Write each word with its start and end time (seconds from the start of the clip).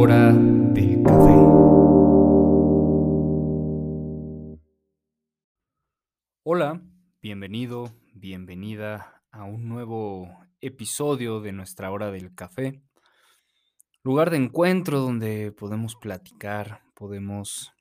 hora 0.00 0.32
del 0.32 1.02
café. 1.02 1.34
Hola, 6.44 6.80
bienvenido, 7.20 7.92
bienvenida 8.14 9.24
a 9.32 9.42
un 9.42 9.68
nuevo 9.68 10.28
episodio 10.60 11.40
de 11.40 11.50
nuestra 11.50 11.90
hora 11.90 12.12
del 12.12 12.32
café. 12.32 12.80
Lugar 14.04 14.30
de 14.30 14.36
encuentro 14.36 15.00
donde 15.00 15.50
podemos 15.50 15.96
platicar, 15.96 16.82
podemos 16.94 17.72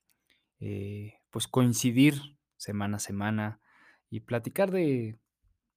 eh, 0.60 1.20
pues 1.30 1.48
coincidir 1.48 2.16
semana 2.56 2.98
a 2.98 3.00
semana 3.00 3.62
y 4.10 4.22
platicar 4.22 4.72
de 4.72 5.20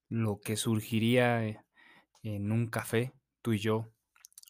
lo 0.09 0.41
que 0.41 0.57
surgiría 0.57 1.46
eh, 1.46 1.61
en 2.22 2.50
un 2.50 2.68
café, 2.68 3.12
tú 3.43 3.52
y 3.52 3.59
yo. 3.59 3.93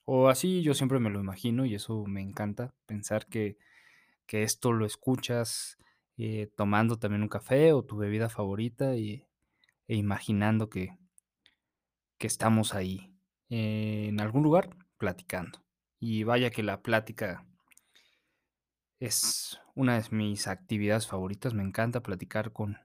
O 0.05 0.29
así 0.29 0.63
yo 0.63 0.75
siempre 0.75 0.99
me 0.99 1.11
lo 1.11 1.21
imagino 1.21 1.67
y 1.67 1.75
eso 1.75 2.05
me 2.07 2.23
encanta, 2.23 2.75
pensar 2.87 3.27
que, 3.27 3.57
que 4.27 4.43
esto 4.43 4.73
lo 4.73 4.87
escuchas 4.87 5.79
eh, 6.17 6.51
tomando 6.57 6.99
también 6.99 7.23
un 7.23 7.29
café 7.29 7.73
o 7.73 7.85
tu 7.85 7.97
bebida 7.97 8.29
favorita 8.29 8.97
y, 8.97 9.25
e 9.89 9.97
imaginando 9.97 10.69
que, 10.69 10.97
que 12.19 12.27
estamos 12.27 12.75
ahí 12.75 13.13
eh, 13.49 14.07
en 14.09 14.21
algún 14.21 14.43
lugar 14.43 14.77
platicando. 14.99 15.65
Y 15.99 16.25
vaya 16.25 16.51
que 16.51 16.63
la 16.63 16.83
plática 16.83 17.47
es 19.01 19.61
una 19.75 20.01
de 20.01 20.07
mis 20.11 20.47
actividades 20.47 21.07
favoritas, 21.07 21.55
me 21.55 21.63
encanta 21.63 22.03
platicar 22.03 22.53
con 22.53 22.77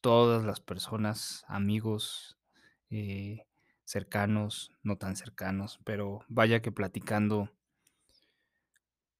todas 0.00 0.44
las 0.44 0.60
personas, 0.60 1.44
amigos, 1.48 2.38
eh, 2.90 3.46
cercanos, 3.90 4.70
no 4.84 4.96
tan 4.98 5.16
cercanos, 5.16 5.80
pero 5.84 6.20
vaya 6.28 6.62
que 6.62 6.70
platicando 6.70 7.50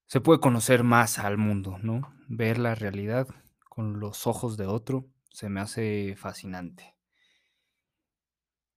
se 0.05 0.21
puede 0.21 0.39
conocer 0.39 0.83
más 0.83 1.19
al 1.19 1.37
mundo, 1.37 1.77
¿no? 1.83 2.13
Ver 2.29 2.57
la 2.57 2.73
realidad 2.73 3.27
con 3.69 3.99
los 3.99 4.27
ojos 4.27 4.55
de 4.55 4.67
otro 4.67 5.09
se 5.29 5.49
me 5.49 5.59
hace 5.59 6.15
fascinante. 6.17 6.95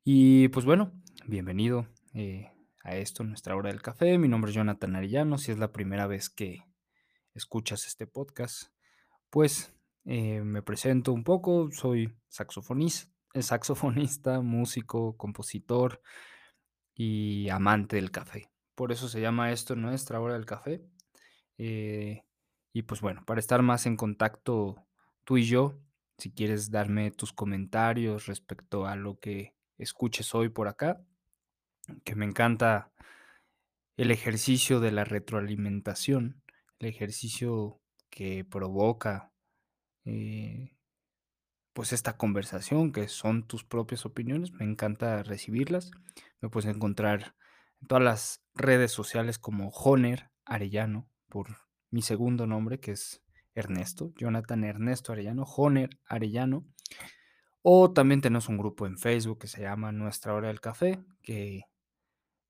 Y 0.02 0.48
pues 0.48 0.66
bueno, 0.66 0.92
bienvenido 1.26 1.86
eh, 2.12 2.50
a 2.82 2.96
esto, 2.96 3.22
nuestra 3.22 3.54
hora 3.54 3.70
del 3.70 3.80
café. 3.80 4.18
Mi 4.18 4.26
nombre 4.26 4.50
es 4.50 4.56
Jonathan 4.56 4.96
Arellano. 4.96 5.38
Si 5.38 5.52
es 5.52 5.58
la 5.58 5.70
primera 5.70 6.08
vez 6.08 6.28
que 6.28 6.64
escuchas 7.34 7.86
este 7.86 8.08
podcast, 8.08 8.72
pues 9.30 9.72
eh, 10.04 10.40
me 10.40 10.62
presento 10.62 11.12
un 11.12 11.22
poco. 11.22 11.70
Soy 11.70 12.16
saxofonista, 12.28 13.13
saxofonista, 13.42 14.40
músico, 14.40 15.16
compositor 15.16 16.00
y 16.94 17.48
amante 17.48 17.96
del 17.96 18.10
café. 18.10 18.50
Por 18.74 18.92
eso 18.92 19.08
se 19.08 19.20
llama 19.20 19.52
esto 19.52 19.76
nuestra 19.76 20.20
hora 20.20 20.34
del 20.34 20.46
café. 20.46 20.82
Eh, 21.58 22.24
y 22.72 22.82
pues 22.82 23.00
bueno, 23.00 23.24
para 23.24 23.40
estar 23.40 23.62
más 23.62 23.86
en 23.86 23.96
contacto 23.96 24.86
tú 25.24 25.36
y 25.36 25.44
yo, 25.44 25.80
si 26.18 26.32
quieres 26.32 26.70
darme 26.70 27.10
tus 27.10 27.32
comentarios 27.32 28.26
respecto 28.26 28.86
a 28.86 28.96
lo 28.96 29.18
que 29.18 29.54
escuches 29.78 30.34
hoy 30.34 30.48
por 30.48 30.68
acá, 30.68 31.04
que 32.04 32.14
me 32.14 32.24
encanta 32.24 32.92
el 33.96 34.10
ejercicio 34.10 34.80
de 34.80 34.92
la 34.92 35.04
retroalimentación, 35.04 36.42
el 36.78 36.88
ejercicio 36.88 37.80
que 38.10 38.44
provoca 38.44 39.32
eh, 40.04 40.76
pues 41.74 41.92
esta 41.92 42.16
conversación, 42.16 42.92
que 42.92 43.08
son 43.08 43.46
tus 43.46 43.64
propias 43.64 44.06
opiniones, 44.06 44.52
me 44.52 44.64
encanta 44.64 45.22
recibirlas. 45.24 45.90
Me 46.40 46.48
puedes 46.48 46.72
encontrar 46.72 47.34
en 47.80 47.88
todas 47.88 48.02
las 48.02 48.44
redes 48.54 48.92
sociales 48.92 49.38
como 49.38 49.72
Joner 49.72 50.30
Arellano, 50.46 51.10
por 51.28 51.48
mi 51.90 52.00
segundo 52.00 52.46
nombre, 52.46 52.78
que 52.78 52.92
es 52.92 53.24
Ernesto, 53.54 54.12
Jonathan 54.16 54.62
Ernesto 54.62 55.12
Arellano, 55.12 55.44
Joner 55.44 55.90
Arellano. 56.06 56.64
O 57.60 57.92
también 57.92 58.20
tenemos 58.20 58.48
un 58.48 58.56
grupo 58.56 58.86
en 58.86 58.96
Facebook 58.96 59.40
que 59.40 59.48
se 59.48 59.62
llama 59.62 59.90
Nuestra 59.90 60.32
Hora 60.32 60.48
del 60.48 60.60
Café, 60.60 61.04
que 61.22 61.62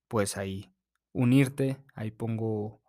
puedes 0.06 0.36
ahí 0.36 0.70
unirte, 1.12 1.78
ahí 1.94 2.10
pongo 2.10 2.82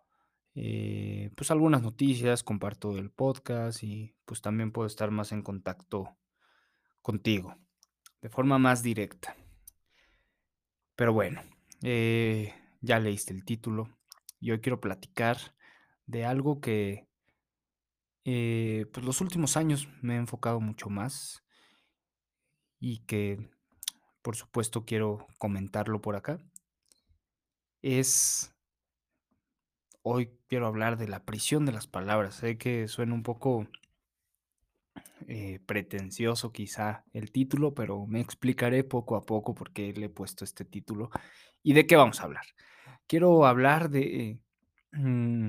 eh, 0.54 1.30
pues 1.34 1.50
algunas 1.50 1.80
noticias, 1.80 2.42
comparto 2.42 2.98
el 2.98 3.10
podcast 3.10 3.82
y 3.82 4.14
pues 4.26 4.42
también 4.42 4.70
puedo 4.70 4.86
estar 4.86 5.10
más 5.10 5.32
en 5.32 5.42
contacto 5.42 6.18
contigo, 7.06 7.56
de 8.20 8.28
forma 8.28 8.58
más 8.58 8.82
directa. 8.82 9.36
Pero 10.96 11.12
bueno, 11.12 11.40
eh, 11.84 12.52
ya 12.80 12.98
leíste 12.98 13.32
el 13.32 13.44
título 13.44 13.96
y 14.40 14.50
hoy 14.50 14.60
quiero 14.60 14.80
platicar 14.80 15.36
de 16.06 16.24
algo 16.24 16.60
que 16.60 17.06
eh, 18.24 18.86
pues 18.92 19.06
los 19.06 19.20
últimos 19.20 19.56
años 19.56 19.86
me 20.02 20.14
he 20.14 20.16
enfocado 20.16 20.58
mucho 20.58 20.88
más 20.90 21.44
y 22.80 23.04
que 23.06 23.52
por 24.20 24.34
supuesto 24.34 24.84
quiero 24.84 25.28
comentarlo 25.38 26.02
por 26.02 26.16
acá. 26.16 26.38
Es 27.82 28.52
hoy 30.02 30.36
quiero 30.48 30.66
hablar 30.66 30.96
de 30.96 31.06
la 31.06 31.24
prisión 31.24 31.66
de 31.66 31.72
las 31.72 31.86
palabras. 31.86 32.34
Sé 32.34 32.58
que 32.58 32.88
suena 32.88 33.14
un 33.14 33.22
poco 33.22 33.68
eh, 35.28 35.60
pretencioso 35.66 36.52
quizá 36.52 37.04
el 37.12 37.32
título, 37.32 37.74
pero 37.74 38.06
me 38.06 38.20
explicaré 38.20 38.84
poco 38.84 39.16
a 39.16 39.24
poco 39.24 39.54
por 39.54 39.72
qué 39.72 39.92
le 39.92 40.06
he 40.06 40.10
puesto 40.10 40.44
este 40.44 40.64
título 40.64 41.10
y 41.62 41.72
de 41.72 41.86
qué 41.86 41.96
vamos 41.96 42.20
a 42.20 42.24
hablar. 42.24 42.44
Quiero 43.06 43.46
hablar 43.46 43.88
de 43.88 44.38
mm, 44.92 45.46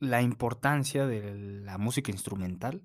la 0.00 0.22
importancia 0.22 1.06
de 1.06 1.34
la 1.34 1.78
música 1.78 2.10
instrumental 2.12 2.82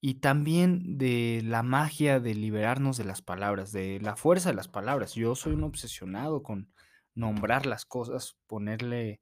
y 0.00 0.14
también 0.14 0.98
de 0.98 1.40
la 1.44 1.62
magia 1.62 2.18
de 2.18 2.34
liberarnos 2.34 2.96
de 2.96 3.04
las 3.04 3.22
palabras, 3.22 3.70
de 3.70 4.00
la 4.00 4.16
fuerza 4.16 4.50
de 4.50 4.56
las 4.56 4.68
palabras. 4.68 5.14
Yo 5.14 5.36
soy 5.36 5.52
un 5.52 5.62
obsesionado 5.62 6.42
con 6.42 6.72
nombrar 7.14 7.66
las 7.66 7.84
cosas, 7.84 8.36
ponerle 8.48 9.20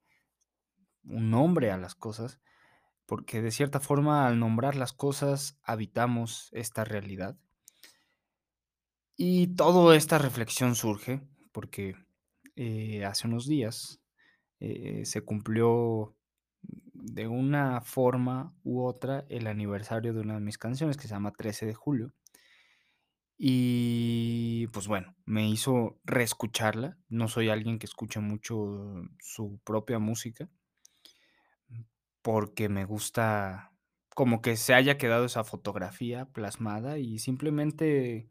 un 1.03 1.29
nombre 1.29 1.71
a 1.71 1.77
las 1.77 1.93
cosas, 1.93 2.39
porque 3.11 3.41
de 3.41 3.51
cierta 3.51 3.81
forma 3.81 4.25
al 4.25 4.39
nombrar 4.39 4.77
las 4.77 4.93
cosas 4.93 5.59
habitamos 5.63 6.47
esta 6.53 6.85
realidad. 6.85 7.37
Y 9.17 9.47
toda 9.47 9.97
esta 9.97 10.17
reflexión 10.17 10.75
surge 10.75 11.19
porque 11.51 11.97
eh, 12.55 13.03
hace 13.03 13.27
unos 13.27 13.49
días 13.49 13.99
eh, 14.61 15.01
se 15.03 15.25
cumplió 15.25 16.15
de 16.61 17.27
una 17.27 17.81
forma 17.81 18.55
u 18.63 18.81
otra 18.85 19.25
el 19.27 19.47
aniversario 19.47 20.13
de 20.13 20.21
una 20.21 20.35
de 20.35 20.39
mis 20.39 20.57
canciones 20.57 20.95
que 20.95 21.03
se 21.03 21.13
llama 21.13 21.33
13 21.33 21.65
de 21.65 21.73
julio. 21.73 22.13
Y 23.37 24.67
pues 24.67 24.87
bueno, 24.87 25.17
me 25.25 25.49
hizo 25.49 25.99
reescucharla. 26.05 26.97
No 27.09 27.27
soy 27.27 27.49
alguien 27.49 27.77
que 27.77 27.87
escuche 27.87 28.21
mucho 28.21 29.03
su 29.19 29.59
propia 29.65 29.99
música 29.99 30.47
porque 32.21 32.69
me 32.69 32.85
gusta 32.85 33.71
como 34.15 34.41
que 34.41 34.57
se 34.57 34.73
haya 34.73 34.97
quedado 34.97 35.25
esa 35.25 35.43
fotografía 35.43 36.25
plasmada 36.25 36.97
y 36.97 37.19
simplemente 37.19 38.29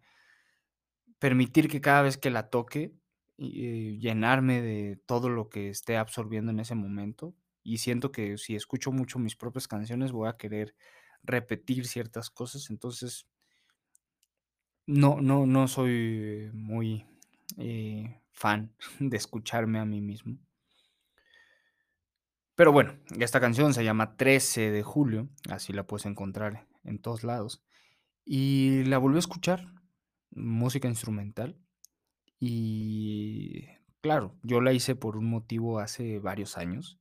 permitir 1.18 1.68
que 1.68 1.80
cada 1.80 2.02
vez 2.02 2.16
que 2.16 2.30
la 2.30 2.50
toque 2.50 2.94
y, 3.36 3.98
llenarme 3.98 4.60
de 4.60 4.96
todo 5.06 5.28
lo 5.28 5.48
que 5.48 5.70
esté 5.70 5.96
absorbiendo 5.96 6.50
en 6.50 6.60
ese 6.60 6.74
momento 6.74 7.34
y 7.62 7.78
siento 7.78 8.12
que 8.12 8.38
si 8.38 8.54
escucho 8.56 8.92
mucho 8.92 9.18
mis 9.18 9.36
propias 9.36 9.68
canciones 9.68 10.12
voy 10.12 10.28
a 10.28 10.36
querer 10.36 10.74
repetir 11.22 11.86
ciertas 11.86 12.30
cosas, 12.30 12.70
entonces 12.70 13.26
no, 14.86 15.20
no, 15.20 15.46
no 15.46 15.68
soy 15.68 16.50
muy 16.52 17.06
eh, 17.58 18.20
fan 18.32 18.74
de 18.98 19.16
escucharme 19.16 19.78
a 19.78 19.84
mí 19.84 20.00
mismo. 20.00 20.38
Pero 22.60 22.72
bueno, 22.72 22.92
esta 23.18 23.40
canción 23.40 23.72
se 23.72 23.84
llama 23.84 24.18
13 24.18 24.70
de 24.70 24.82
julio, 24.82 25.30
así 25.48 25.72
la 25.72 25.86
puedes 25.86 26.04
encontrar 26.04 26.66
en 26.84 26.98
todos 26.98 27.24
lados. 27.24 27.64
Y 28.22 28.84
la 28.84 28.98
volví 28.98 29.16
a 29.16 29.20
escuchar, 29.20 29.72
música 30.30 30.86
instrumental. 30.86 31.58
Y 32.38 33.64
claro, 34.02 34.36
yo 34.42 34.60
la 34.60 34.74
hice 34.74 34.94
por 34.94 35.16
un 35.16 35.24
motivo 35.30 35.78
hace 35.78 36.18
varios 36.18 36.58
años. 36.58 37.00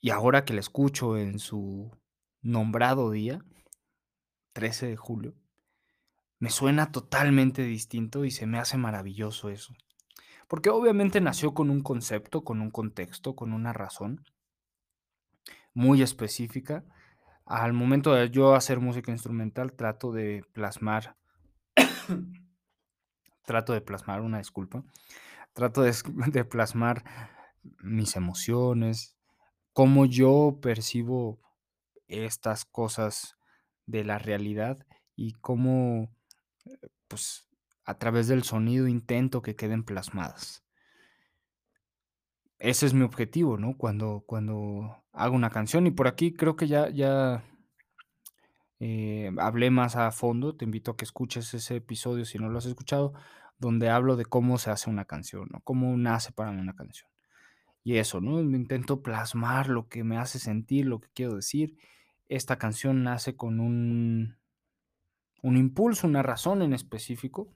Y 0.00 0.10
ahora 0.10 0.44
que 0.44 0.54
la 0.54 0.60
escucho 0.60 1.16
en 1.16 1.38
su 1.38 1.96
nombrado 2.40 3.12
día, 3.12 3.44
13 4.54 4.88
de 4.88 4.96
julio, 4.96 5.36
me 6.40 6.50
suena 6.50 6.90
totalmente 6.90 7.62
distinto 7.62 8.24
y 8.24 8.32
se 8.32 8.44
me 8.44 8.58
hace 8.58 8.76
maravilloso 8.76 9.50
eso. 9.50 9.72
Porque 10.52 10.68
obviamente 10.68 11.22
nació 11.22 11.54
con 11.54 11.70
un 11.70 11.80
concepto, 11.80 12.44
con 12.44 12.60
un 12.60 12.70
contexto, 12.70 13.34
con 13.34 13.54
una 13.54 13.72
razón 13.72 14.22
muy 15.72 16.02
específica. 16.02 16.84
Al 17.46 17.72
momento 17.72 18.12
de 18.12 18.28
yo 18.28 18.54
hacer 18.54 18.78
música 18.78 19.10
instrumental, 19.10 19.72
trato 19.72 20.12
de 20.12 20.44
plasmar, 20.52 21.16
trato 23.46 23.72
de 23.72 23.80
plasmar 23.80 24.20
una 24.20 24.36
disculpa, 24.36 24.84
trato 25.54 25.80
de, 26.30 26.44
plasmar 26.44 27.02
mis 27.78 28.14
emociones, 28.14 29.16
cómo 29.72 30.04
yo 30.04 30.58
percibo 30.60 31.40
estas 32.08 32.66
cosas 32.66 33.38
de 33.86 34.04
la 34.04 34.18
realidad 34.18 34.86
y 35.16 35.32
cómo, 35.32 36.14
pues, 37.08 37.48
a 37.92 37.98
través 37.98 38.26
del 38.26 38.42
sonido 38.42 38.88
intento 38.88 39.42
que 39.42 39.54
queden 39.54 39.84
plasmadas. 39.84 40.64
Ese 42.58 42.86
es 42.86 42.94
mi 42.94 43.02
objetivo, 43.02 43.58
¿no? 43.58 43.76
Cuando, 43.76 44.24
cuando 44.26 45.04
hago 45.12 45.36
una 45.36 45.50
canción 45.50 45.86
y 45.86 45.90
por 45.90 46.08
aquí 46.08 46.32
creo 46.32 46.56
que 46.56 46.68
ya, 46.68 46.88
ya 46.88 47.44
eh, 48.80 49.30
hablé 49.38 49.70
más 49.70 49.96
a 49.96 50.10
fondo, 50.10 50.56
te 50.56 50.64
invito 50.64 50.92
a 50.92 50.96
que 50.96 51.04
escuches 51.04 51.52
ese 51.52 51.76
episodio 51.76 52.24
si 52.24 52.38
no 52.38 52.48
lo 52.48 52.58
has 52.58 52.66
escuchado, 52.66 53.12
donde 53.58 53.90
hablo 53.90 54.16
de 54.16 54.24
cómo 54.24 54.56
se 54.56 54.70
hace 54.70 54.88
una 54.88 55.04
canción, 55.04 55.48
¿no? 55.52 55.60
Cómo 55.60 55.94
nace 55.98 56.32
para 56.32 56.50
mí 56.50 56.60
una 56.60 56.74
canción. 56.74 57.10
Y 57.84 57.96
eso, 57.96 58.20
¿no? 58.20 58.40
Intento 58.40 59.02
plasmar 59.02 59.68
lo 59.68 59.88
que 59.88 60.02
me 60.02 60.16
hace 60.16 60.38
sentir, 60.38 60.86
lo 60.86 61.00
que 61.00 61.08
quiero 61.12 61.36
decir. 61.36 61.76
Esta 62.28 62.56
canción 62.56 63.02
nace 63.02 63.36
con 63.36 63.60
un, 63.60 64.36
un 65.42 65.56
impulso, 65.56 66.06
una 66.06 66.22
razón 66.22 66.62
en 66.62 66.72
específico. 66.72 67.48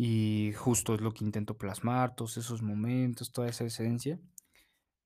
Y 0.00 0.52
justo 0.56 0.94
es 0.94 1.00
lo 1.00 1.12
que 1.12 1.24
intento 1.24 1.58
plasmar, 1.58 2.14
todos 2.14 2.36
esos 2.36 2.62
momentos, 2.62 3.32
toda 3.32 3.48
esa 3.48 3.64
esencia. 3.64 4.20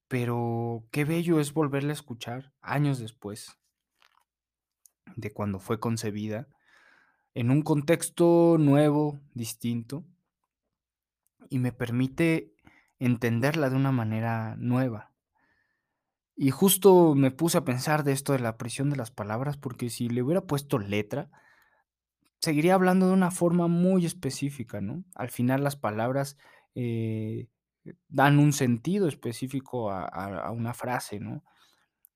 Pero 0.07 0.85
qué 0.91 1.07
bello 1.07 1.41
es 1.41 1.55
volverla 1.55 1.91
a 1.91 1.95
escuchar 1.95 2.53
años 2.61 2.99
después 2.99 3.59
de 5.17 5.33
cuando 5.33 5.59
fue 5.59 5.81
concebida, 5.81 6.47
en 7.35 7.51
un 7.51 7.63
contexto 7.63 8.57
nuevo, 8.59 9.19
distinto, 9.33 10.05
y 11.49 11.59
me 11.59 11.73
permite 11.73 12.53
entenderla 12.99 13.71
de 13.71 13.77
una 13.77 13.93
manera 13.93 14.57
nueva. 14.59 15.13
Y 16.37 16.51
justo 16.51 17.15
me 17.15 17.31
puse 17.31 17.59
a 17.59 17.65
pensar 17.65 18.05
de 18.05 18.13
esto 18.13 18.33
de 18.33 18.41
la 18.41 18.59
prisión 18.59 18.91
de 18.91 18.97
las 18.97 19.11
palabras, 19.11 19.57
porque 19.57 19.89
si 19.89 20.09
le 20.09 20.23
hubiera 20.23 20.43
puesto 20.43 20.79
letra, 20.79 21.31
seguiría 22.43 22.75
hablando 22.75 23.07
de 23.07 23.15
una 23.15 23.31
forma 23.31 23.69
muy 23.69 24.05
específica, 24.05 24.81
¿no? 24.81 25.05
Al 25.15 25.31
final 25.31 25.63
las 25.63 25.77
palabras 25.77 26.37
eh, 26.75 27.49
dan 28.09 28.39
un 28.41 28.53
sentido 28.53 29.09
específico 29.09 29.91
a, 29.91 30.51
una 30.51 30.75
frase, 30.75 31.21
¿no? 31.21 31.45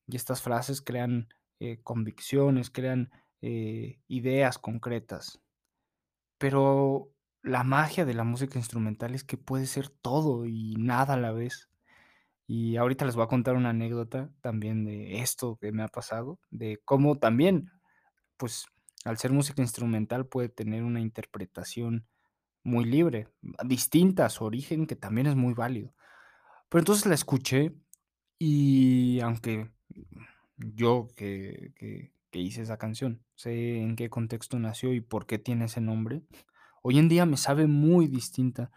Y 0.09 0.17
estas 0.17 0.43
frases 0.43 0.83
crean 0.83 1.29
eh, 1.61 1.81
convicciones, 1.83 2.71
crean 2.71 3.11
eh, 3.41 4.01
ideas 4.09 4.59
concretas. 4.59 5.41
Pero 6.39 7.13
la 7.43 7.63
magia 7.65 8.05
de 8.05 8.15
la 8.15 8.25
música 8.25 8.59
instrumental 8.59 9.15
es 9.15 9.25
que 9.25 9.37
puede 9.39 9.67
ser 9.67 9.89
todo 9.91 10.45
y 10.45 10.75
nada 10.77 11.15
a 11.15 11.19
la 11.19 11.33
vez. 11.33 11.71
Y 12.49 12.77
ahorita 12.77 13.05
les 13.07 13.17
voy 13.17 13.25
a 13.25 13.29
contar 13.29 13.57
una 13.57 13.71
anécdota 13.71 14.31
también 14.41 14.85
de 14.85 15.21
esto 15.21 15.57
que 15.61 15.73
me 15.73 15.85
ha 15.85 15.89
pasado, 15.89 16.41
de 16.51 16.81
cómo 16.85 17.19
también, 17.19 17.71
pues, 18.37 18.67
al 19.07 19.19
ser 19.19 19.33
música 19.33 19.63
instrumental 19.63 20.27
puede 20.27 20.49
tener 20.49 20.83
una 20.83 21.01
interpretación 21.01 22.07
muy 22.65 22.85
libre, 22.85 23.29
distinta 23.65 24.27
a 24.27 24.31
su 24.31 24.45
origen, 24.45 24.87
que 24.87 24.97
también 24.97 25.29
es 25.29 25.37
muy 25.37 25.55
válido. 25.55 25.95
Pero 26.69 26.81
entonces 26.81 27.07
la 27.07 27.15
escuché 27.15 27.73
y 28.39 29.21
aunque 29.21 29.71
yo 30.57 31.09
que, 31.17 31.73
que, 31.77 32.13
que 32.31 32.39
hice 32.41 32.63
esa 32.63 32.79
canción, 32.79 33.23
sé 33.37 33.79
en 33.79 33.95
qué 33.95 34.11
contexto 34.11 34.59
nació 34.59 34.93
y 34.93 35.01
por 35.01 35.27
qué 35.27 35.39
tiene 35.39 35.67
ese 35.67 35.81
nombre, 35.81 36.23
hoy 36.83 36.99
en 36.99 37.09
día 37.09 37.27
me 37.27 37.37
sabe 37.37 37.69
muy 37.69 38.09
distinta 38.09 38.73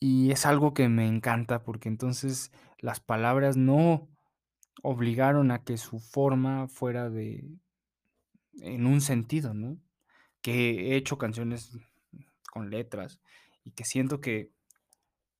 y 0.00 0.32
es 0.32 0.44
algo 0.44 0.74
que 0.74 0.88
me 0.88 1.06
encanta 1.06 1.62
porque 1.62 1.88
entonces 1.88 2.50
las 2.78 2.98
palabras 2.98 3.56
no 3.56 4.08
obligaron 4.82 5.52
a 5.52 5.62
que 5.62 5.78
su 5.78 6.00
forma 6.00 6.66
fuera 6.66 7.08
de 7.08 7.48
en 8.60 8.86
un 8.86 9.00
sentido, 9.00 9.54
¿no? 9.54 9.78
Que 10.42 10.92
he 10.92 10.96
hecho 10.96 11.18
canciones 11.18 11.70
con 12.50 12.70
letras 12.70 13.20
y 13.64 13.72
que 13.72 13.84
siento 13.84 14.20
que 14.20 14.52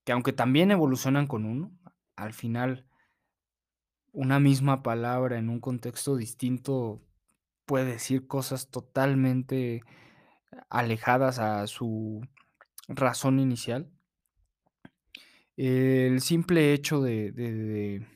que 0.04 0.12
aunque 0.12 0.32
también 0.32 0.70
evolucionan 0.70 1.26
con 1.26 1.44
uno, 1.44 1.72
al 2.14 2.32
final 2.32 2.86
una 4.12 4.38
misma 4.38 4.84
palabra 4.84 5.36
en 5.36 5.48
un 5.50 5.60
contexto 5.60 6.16
distinto 6.16 7.02
puede 7.66 7.86
decir 7.86 8.28
cosas 8.28 8.70
totalmente 8.70 9.82
alejadas 10.70 11.40
a 11.40 11.66
su 11.66 12.22
razón 12.88 13.40
inicial. 13.40 13.90
El 15.56 16.20
simple 16.20 16.72
hecho 16.72 17.02
de 17.02 17.32
de 17.32 17.52
de 17.52 18.06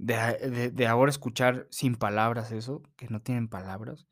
de 0.00 0.50
de 0.50 0.70
de 0.70 0.86
ahora 0.86 1.10
escuchar 1.10 1.66
sin 1.70 1.94
palabras 1.96 2.52
eso, 2.52 2.82
que 2.96 3.08
no 3.08 3.20
tienen 3.20 3.48
palabras, 3.48 4.06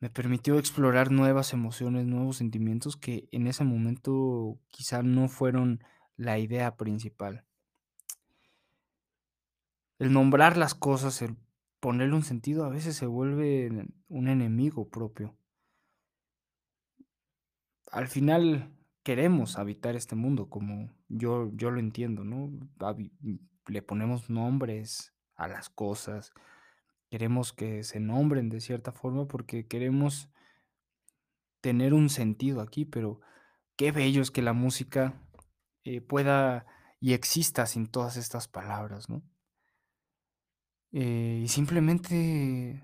me 0.00 0.08
permitió 0.08 0.58
explorar 0.58 1.10
nuevas 1.10 1.52
emociones, 1.52 2.06
nuevos 2.06 2.38
sentimientos 2.38 2.96
que 2.96 3.28
en 3.32 3.46
ese 3.46 3.64
momento 3.64 4.58
quizá 4.68 5.02
no 5.02 5.28
fueron 5.28 5.84
la 6.16 6.38
idea 6.38 6.76
principal. 6.76 7.44
El 9.98 10.14
nombrar 10.14 10.56
las 10.56 10.74
cosas, 10.74 11.20
el 11.20 11.36
ponerle 11.80 12.14
un 12.14 12.22
sentido, 12.22 12.64
a 12.64 12.70
veces 12.70 12.96
se 12.96 13.04
vuelve 13.06 13.86
un 14.08 14.28
enemigo 14.28 14.88
propio. 14.88 15.36
Al 17.92 18.08
final 18.08 18.72
queremos 19.02 19.58
habitar 19.58 19.96
este 19.96 20.14
mundo 20.14 20.48
como 20.48 20.90
yo 21.08 21.50
yo 21.54 21.70
lo 21.70 21.80
entiendo, 21.80 22.24
¿no? 22.24 22.50
Le 23.70 23.82
ponemos 23.82 24.28
nombres 24.30 25.14
a 25.36 25.48
las 25.48 25.70
cosas, 25.70 26.32
queremos 27.08 27.52
que 27.52 27.82
se 27.84 28.00
nombren 28.00 28.48
de 28.48 28.60
cierta 28.60 28.92
forma 28.92 29.26
porque 29.26 29.66
queremos 29.66 30.28
tener 31.60 31.94
un 31.94 32.08
sentido 32.08 32.60
aquí, 32.60 32.84
pero 32.84 33.20
qué 33.76 33.92
bello 33.92 34.22
es 34.22 34.30
que 34.30 34.42
la 34.42 34.52
música, 34.52 35.14
eh, 35.84 36.00
pueda 36.00 36.66
y 37.00 37.14
exista 37.14 37.64
sin 37.66 37.86
todas 37.86 38.16
estas 38.16 38.48
palabras, 38.48 39.08
¿no? 39.08 39.22
Eh, 40.92 41.40
y 41.44 41.48
simplemente 41.48 42.82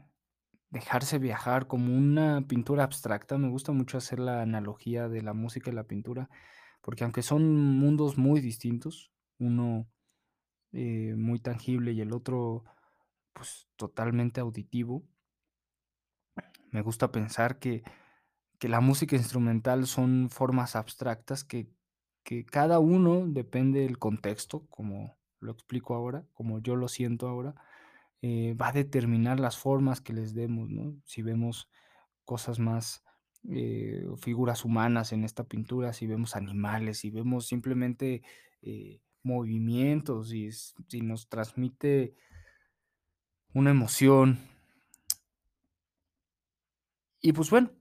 dejarse 0.71 1.19
viajar 1.19 1.67
como 1.67 1.95
una 1.97 2.47
pintura 2.47 2.85
abstracta. 2.85 3.39
Me 3.39 3.49
gusta 3.49 3.73
mucho 3.73 3.99
hacer 3.99 4.19
la 4.19 4.43
analogía 4.43 5.09
de 5.09 5.23
la 5.23 5.35
música 5.35 5.71
y 5.71 5.75
la 5.75 5.85
pintura, 5.85 6.31
porque 6.83 7.05
aunque 7.05 7.23
son 7.23 7.55
mundos 7.79 8.17
muy 8.17 8.41
distintos, 8.41 9.13
uno, 9.39 9.89
eh, 10.73 11.15
muy 11.17 11.39
tangible 11.41 11.93
y 11.93 12.01
el 12.01 12.13
otro, 12.13 12.65
pues, 13.35 13.69
totalmente 13.77 14.41
auditivo, 14.41 15.05
me 16.71 16.83
gusta 16.83 17.11
pensar 17.13 17.59
que 17.59 17.83
que 18.59 18.69
la 18.69 18.81
música 18.81 19.17
instrumental 19.17 19.87
son 19.87 20.31
formas 20.31 20.77
abstractas 20.77 21.45
que 21.45 21.71
que 22.25 22.45
cada 22.45 22.81
uno, 22.81 23.25
depende 23.29 23.81
del 23.83 23.99
contexto, 23.99 24.67
como 24.69 25.17
lo 25.41 25.53
explico 25.53 25.95
ahora, 25.95 26.27
como 26.35 26.59
yo 26.61 26.75
lo 26.77 26.89
siento 26.89 27.29
ahora, 27.29 27.55
eh, 28.23 28.55
va 28.55 28.69
a 28.69 28.73
determinar 28.73 29.39
las 29.41 29.59
formas 29.59 30.01
que 30.01 30.13
les 30.13 30.35
demos, 30.35 30.69
¿no? 30.71 30.97
Si 31.05 31.23
vemos 31.23 31.69
cosas 32.25 32.59
más, 32.59 33.05
eh, 33.51 34.07
figuras 34.19 34.65
humanas 34.65 35.13
en 35.13 35.25
esta 35.25 35.45
pintura, 35.45 35.93
si 35.93 36.07
vemos 36.09 36.37
animales, 36.37 36.99
si 36.99 37.11
vemos 37.11 37.47
simplemente, 37.47 38.23
movimientos, 39.27 40.33
y 40.33 40.51
si 40.53 41.01
nos 41.03 41.29
transmite 41.29 42.15
una 43.53 43.71
emoción. 43.71 44.39
Y 47.21 47.33
pues 47.33 47.51
bueno, 47.51 47.73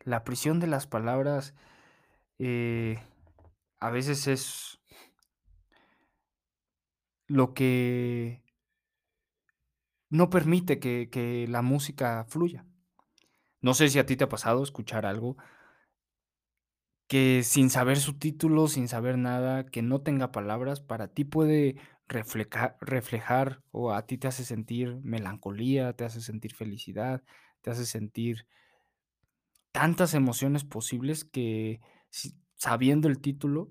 la 0.00 0.24
prisión 0.24 0.60
de 0.60 0.66
las 0.66 0.86
palabras, 0.86 1.54
eh, 2.38 2.98
a 3.78 3.90
veces 3.90 4.26
es 4.26 4.80
lo 7.26 7.52
que 7.52 8.42
no 10.08 10.30
permite 10.30 10.80
que 10.80 11.46
la 11.48 11.60
música 11.60 12.24
fluya. 12.28 12.66
No 13.60 13.74
sé 13.74 13.88
si 13.88 13.98
a 13.98 14.06
ti 14.06 14.16
te 14.16 14.24
ha 14.24 14.28
pasado 14.28 14.62
escuchar 14.62 15.04
algo 15.04 15.36
que 17.14 17.44
sin 17.44 17.70
saber 17.70 17.98
su 17.98 18.18
título, 18.18 18.66
sin 18.66 18.88
saber 18.88 19.18
nada, 19.18 19.66
que 19.66 19.82
no 19.82 20.00
tenga 20.00 20.32
palabras, 20.32 20.80
para 20.80 21.06
ti 21.06 21.22
puede 21.22 21.76
reflejar 22.08 22.76
reflejar, 22.80 23.62
o 23.70 23.92
a 23.92 24.04
ti 24.04 24.18
te 24.18 24.26
hace 24.26 24.44
sentir 24.44 24.98
melancolía, 25.04 25.92
te 25.92 26.04
hace 26.04 26.20
sentir 26.20 26.56
felicidad, 26.56 27.22
te 27.60 27.70
hace 27.70 27.86
sentir 27.86 28.48
tantas 29.70 30.14
emociones 30.14 30.64
posibles 30.64 31.24
que 31.24 31.80
sabiendo 32.56 33.06
el 33.06 33.20
título 33.20 33.70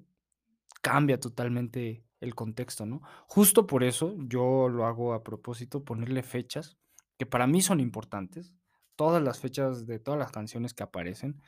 cambia 0.81 1.19
totalmente 1.19 2.05
el 2.21 2.35
contexto, 2.35 2.85
¿no? 2.85 3.01
Justo 3.27 3.67
por 3.67 3.83
eso 3.83 4.15
yo 4.19 4.69
lo 4.69 4.85
hago 4.85 5.13
a 5.13 5.21
propósito, 5.21 5.83
ponerle 5.83 6.23
fechas 6.23 6.77
que 7.17 7.25
para 7.25 7.45
mí 7.45 7.61
son 7.61 7.81
importantes, 7.81 8.53
todas 8.95 9.21
las 9.21 9.41
fechas 9.41 9.85
de 9.85 9.99
todas 9.99 10.17
las 10.17 10.31
canciones 10.31 10.73
que 10.73 10.83
aparecen, 10.83 11.41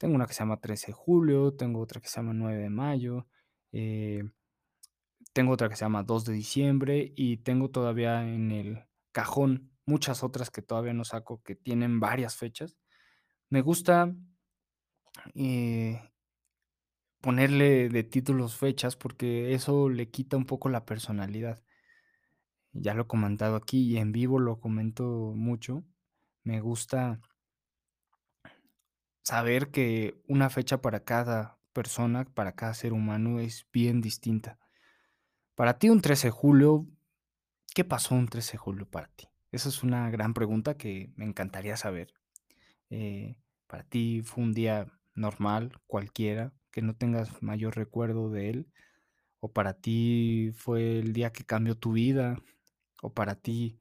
Tengo 0.00 0.14
una 0.14 0.26
que 0.26 0.32
se 0.32 0.38
llama 0.38 0.62
13 0.62 0.86
de 0.86 0.92
julio, 0.94 1.52
tengo 1.52 1.78
otra 1.78 2.00
que 2.00 2.08
se 2.08 2.16
llama 2.16 2.32
9 2.32 2.56
de 2.56 2.70
mayo, 2.70 3.26
eh, 3.70 4.24
tengo 5.34 5.52
otra 5.52 5.68
que 5.68 5.76
se 5.76 5.84
llama 5.84 6.04
2 6.04 6.24
de 6.24 6.32
diciembre 6.32 7.12
y 7.14 7.36
tengo 7.36 7.68
todavía 7.68 8.26
en 8.26 8.50
el 8.50 8.84
cajón 9.12 9.70
muchas 9.84 10.22
otras 10.22 10.50
que 10.50 10.62
todavía 10.62 10.94
no 10.94 11.04
saco 11.04 11.42
que 11.42 11.54
tienen 11.54 12.00
varias 12.00 12.34
fechas. 12.34 12.78
Me 13.50 13.60
gusta 13.60 14.14
eh, 15.34 16.00
ponerle 17.20 17.90
de 17.90 18.02
títulos 18.02 18.56
fechas 18.56 18.96
porque 18.96 19.52
eso 19.52 19.90
le 19.90 20.08
quita 20.08 20.38
un 20.38 20.46
poco 20.46 20.70
la 20.70 20.86
personalidad. 20.86 21.62
Ya 22.72 22.94
lo 22.94 23.02
he 23.02 23.06
comentado 23.06 23.56
aquí 23.56 23.82
y 23.82 23.98
en 23.98 24.12
vivo 24.12 24.38
lo 24.38 24.60
comento 24.60 25.34
mucho. 25.36 25.84
Me 26.42 26.62
gusta 26.62 27.20
saber 29.22 29.70
que 29.70 30.20
una 30.26 30.50
fecha 30.50 30.80
para 30.80 31.04
cada 31.04 31.58
persona, 31.72 32.24
para 32.24 32.52
cada 32.52 32.74
ser 32.74 32.92
humano 32.92 33.40
es 33.40 33.66
bien 33.72 34.00
distinta. 34.00 34.58
Para 35.54 35.78
ti 35.78 35.88
un 35.88 36.00
13 36.00 36.28
de 36.28 36.32
julio, 36.32 36.86
¿qué 37.74 37.84
pasó 37.84 38.14
un 38.14 38.28
13 38.28 38.52
de 38.52 38.58
julio 38.58 38.86
para 38.88 39.08
ti? 39.08 39.28
Esa 39.52 39.68
es 39.68 39.82
una 39.82 40.10
gran 40.10 40.34
pregunta 40.34 40.76
que 40.76 41.12
me 41.16 41.24
encantaría 41.24 41.76
saber. 41.76 42.14
Eh, 42.90 43.36
para 43.66 43.84
ti 43.84 44.22
fue 44.24 44.44
un 44.44 44.52
día 44.52 44.86
normal, 45.14 45.80
cualquiera, 45.86 46.52
que 46.70 46.82
no 46.82 46.94
tengas 46.94 47.42
mayor 47.42 47.76
recuerdo 47.76 48.30
de 48.30 48.50
él, 48.50 48.72
o 49.40 49.52
para 49.52 49.74
ti 49.74 50.50
fue 50.54 50.98
el 50.98 51.12
día 51.12 51.32
que 51.32 51.44
cambió 51.44 51.76
tu 51.76 51.92
vida, 51.92 52.36
o 53.02 53.12
para 53.12 53.34
ti, 53.34 53.80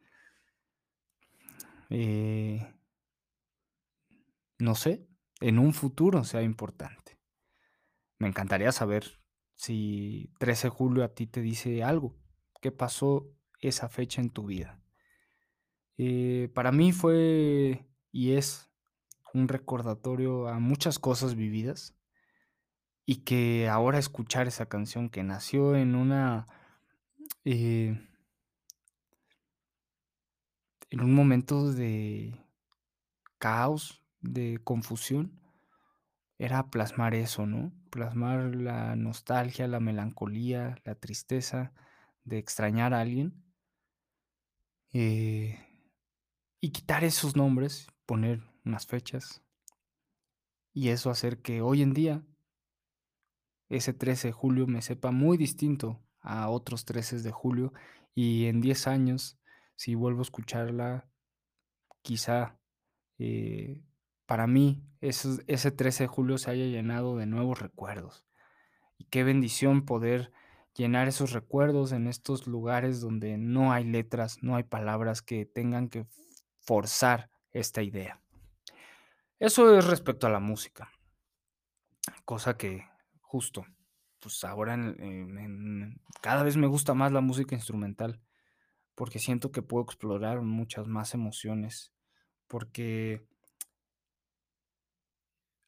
eh, 1.90 2.74
no 4.58 4.76
sé, 4.76 5.09
en 5.40 5.60
un 5.60 5.74
futuro 5.74 6.24
sea 6.24 6.42
importante. 6.42 7.20
Me 8.18 8.28
encantaría 8.28 8.72
saber 8.72 9.20
si 9.56 10.32
13 10.40 10.68
de 10.68 10.72
julio 10.72 11.04
a 11.04 11.10
ti 11.10 11.28
te 11.28 11.42
dice 11.42 11.84
algo. 11.84 12.16
¿Qué 12.62 12.72
pasó 12.72 13.30
esa 13.62 13.90
fecha 13.90 14.22
en 14.22 14.30
tu 14.30 14.46
vida? 14.46 14.82
Eh, 15.98 16.50
para 16.54 16.72
mí 16.72 16.92
fue 16.92 17.86
y 18.12 18.34
es 18.34 18.70
un 19.34 19.48
recordatorio 19.48 20.48
a 20.48 20.60
muchas 20.60 21.00
cosas 21.00 21.36
vividas 21.36 21.96
y 23.06 23.18
que 23.18 23.68
ahora 23.70 24.00
escuchar 24.00 24.48
esa 24.48 24.68
canción 24.68 25.10
que 25.10 25.24
nació 25.24 25.76
en 25.76 25.96
una 25.96 26.48
eh, 27.46 28.00
en 30.90 31.02
un 31.02 31.14
momento 31.14 31.72
de 31.72 32.34
caos, 33.38 33.99
de 34.22 34.60
confusión, 34.64 35.40
era 36.38 36.70
plasmar 36.70 37.16
eso, 37.16 37.46
¿no? 37.46 37.74
Plasmar 37.90 38.56
la 38.56 38.96
nostalgia, 38.96 39.68
la 39.68 39.80
melancolía, 39.80 40.78
la 40.86 40.96
tristeza 40.96 41.74
de 42.24 42.38
extrañar 42.38 42.94
a 42.94 43.02
alguien. 43.02 43.44
Eh, 44.94 45.60
y 46.62 46.70
quitar 46.72 47.04
esos 47.04 47.36
nombres, 47.36 47.88
poner 48.06 48.42
unas 48.66 48.86
fechas. 48.88 49.42
Y 50.74 50.90
eso 50.90 51.10
hacer 51.10 51.42
que 51.42 51.62
hoy 51.62 51.82
en 51.82 51.94
día 51.94 52.24
ese 53.70 53.94
13 53.94 54.30
de 54.30 54.32
julio 54.32 54.68
me 54.68 54.82
sepa 54.82 55.12
muy 55.12 55.38
distinto 55.38 56.02
a 56.22 56.50
otros 56.50 56.86
13 56.86 57.20
de 57.20 57.32
julio 57.32 57.74
y 58.16 58.46
en 58.46 58.62
10 58.62 58.88
años, 58.88 59.40
si 59.76 59.96
vuelvo 59.96 60.20
a 60.20 60.24
escucharla, 60.24 61.10
quizá 62.02 62.58
eh, 63.20 63.84
para 64.30 64.46
mí 64.46 64.80
ese, 65.02 65.44
ese 65.48 65.72
13 65.72 66.04
de 66.04 66.08
julio 66.08 66.38
se 66.38 66.52
haya 66.52 66.66
llenado 66.66 67.18
de 67.18 67.26
nuevos 67.26 67.60
recuerdos. 67.60 68.28
Y 68.96 69.06
qué 69.06 69.24
bendición 69.24 69.86
poder 69.86 70.32
llenar 70.76 71.08
esos 71.08 71.32
recuerdos 71.32 71.94
en 71.94 72.06
estos 72.06 72.46
lugares 72.46 73.02
donde 73.02 73.40
no 73.40 73.74
hay 73.74 73.86
letras, 73.86 74.38
no 74.44 74.56
hay 74.56 74.62
palabras 74.62 75.24
que 75.24 75.48
tengan 75.48 75.90
que 75.90 76.06
forzar 76.60 77.32
esta 77.54 77.82
idea. 77.82 78.22
Eso 79.40 79.76
es 79.76 79.88
respecto 79.88 80.28
a 80.28 80.30
la 80.30 80.40
música. 80.40 80.92
Cosa 82.24 82.56
que 82.56 82.86
justo, 83.22 83.66
pues 84.20 84.44
ahora 84.44 84.78
cada 86.22 86.44
vez 86.44 86.56
me 86.56 86.68
gusta 86.68 86.94
más 86.94 87.12
la 87.12 87.22
música 87.22 87.56
instrumental 87.56 88.22
porque 88.94 89.18
siento 89.18 89.52
que 89.52 89.64
puedo 89.64 89.86
explorar 89.86 90.44
muchas 90.44 90.86
más 90.86 91.16
emociones, 91.16 91.92
porque 92.48 93.28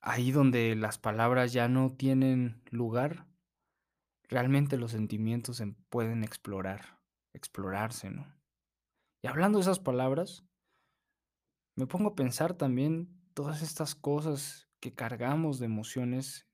ahí 0.02 0.32
donde 0.32 0.76
las 0.76 0.98
palabras 0.98 1.54
ya 1.54 1.68
no 1.68 1.94
tienen 1.94 2.62
lugar, 2.72 3.28
realmente 4.28 4.78
los 4.78 4.92
sentimientos 4.92 5.58
se 5.58 5.68
pueden 5.90 6.24
explorar, 6.24 7.00
explorarse, 7.34 8.10
¿no? 8.10 8.34
Y 9.22 9.28
hablando 9.28 9.60
de 9.60 9.64
esas 9.64 9.80
palabras, 9.80 10.44
me 11.76 11.86
pongo 11.86 12.10
a 12.10 12.16
pensar 12.16 12.56
también 12.56 13.22
todas 13.34 13.62
estas 13.62 13.94
cosas 13.96 14.68
que 14.80 14.94
cargamos 14.94 15.60
de 15.60 15.66
emociones 15.66 16.48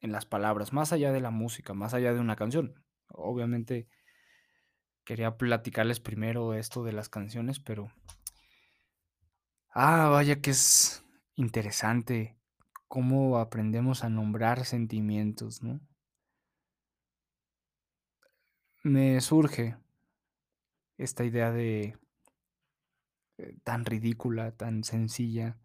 en 0.00 0.12
las 0.12 0.24
palabras, 0.24 0.72
más 0.72 0.92
allá 0.92 1.12
de 1.12 1.20
la 1.20 1.30
música, 1.30 1.74
más 1.74 1.92
allá 1.92 2.14
de 2.14 2.20
una 2.20 2.36
canción. 2.36 2.84
Obviamente 3.08 3.88
quería 5.04 5.36
platicarles 5.36 5.98
primero 5.98 6.54
esto 6.54 6.84
de 6.84 6.92
las 6.92 7.08
canciones, 7.08 7.58
pero 7.58 7.90
ah, 9.70 10.08
vaya 10.08 10.40
que 10.40 10.50
es 10.50 11.04
interesante 11.34 12.37
cómo 12.88 13.38
aprendemos 13.38 14.02
a 14.02 14.08
nombrar 14.08 14.64
sentimientos, 14.64 15.62
¿no? 15.62 15.80
Me 18.82 19.20
surge 19.20 19.76
esta 20.96 21.24
idea 21.24 21.52
de 21.52 21.98
eh, 23.38 23.56
tan 23.62 23.84
ridícula, 23.84 24.52
tan 24.56 24.82
sencilla, 24.84 25.58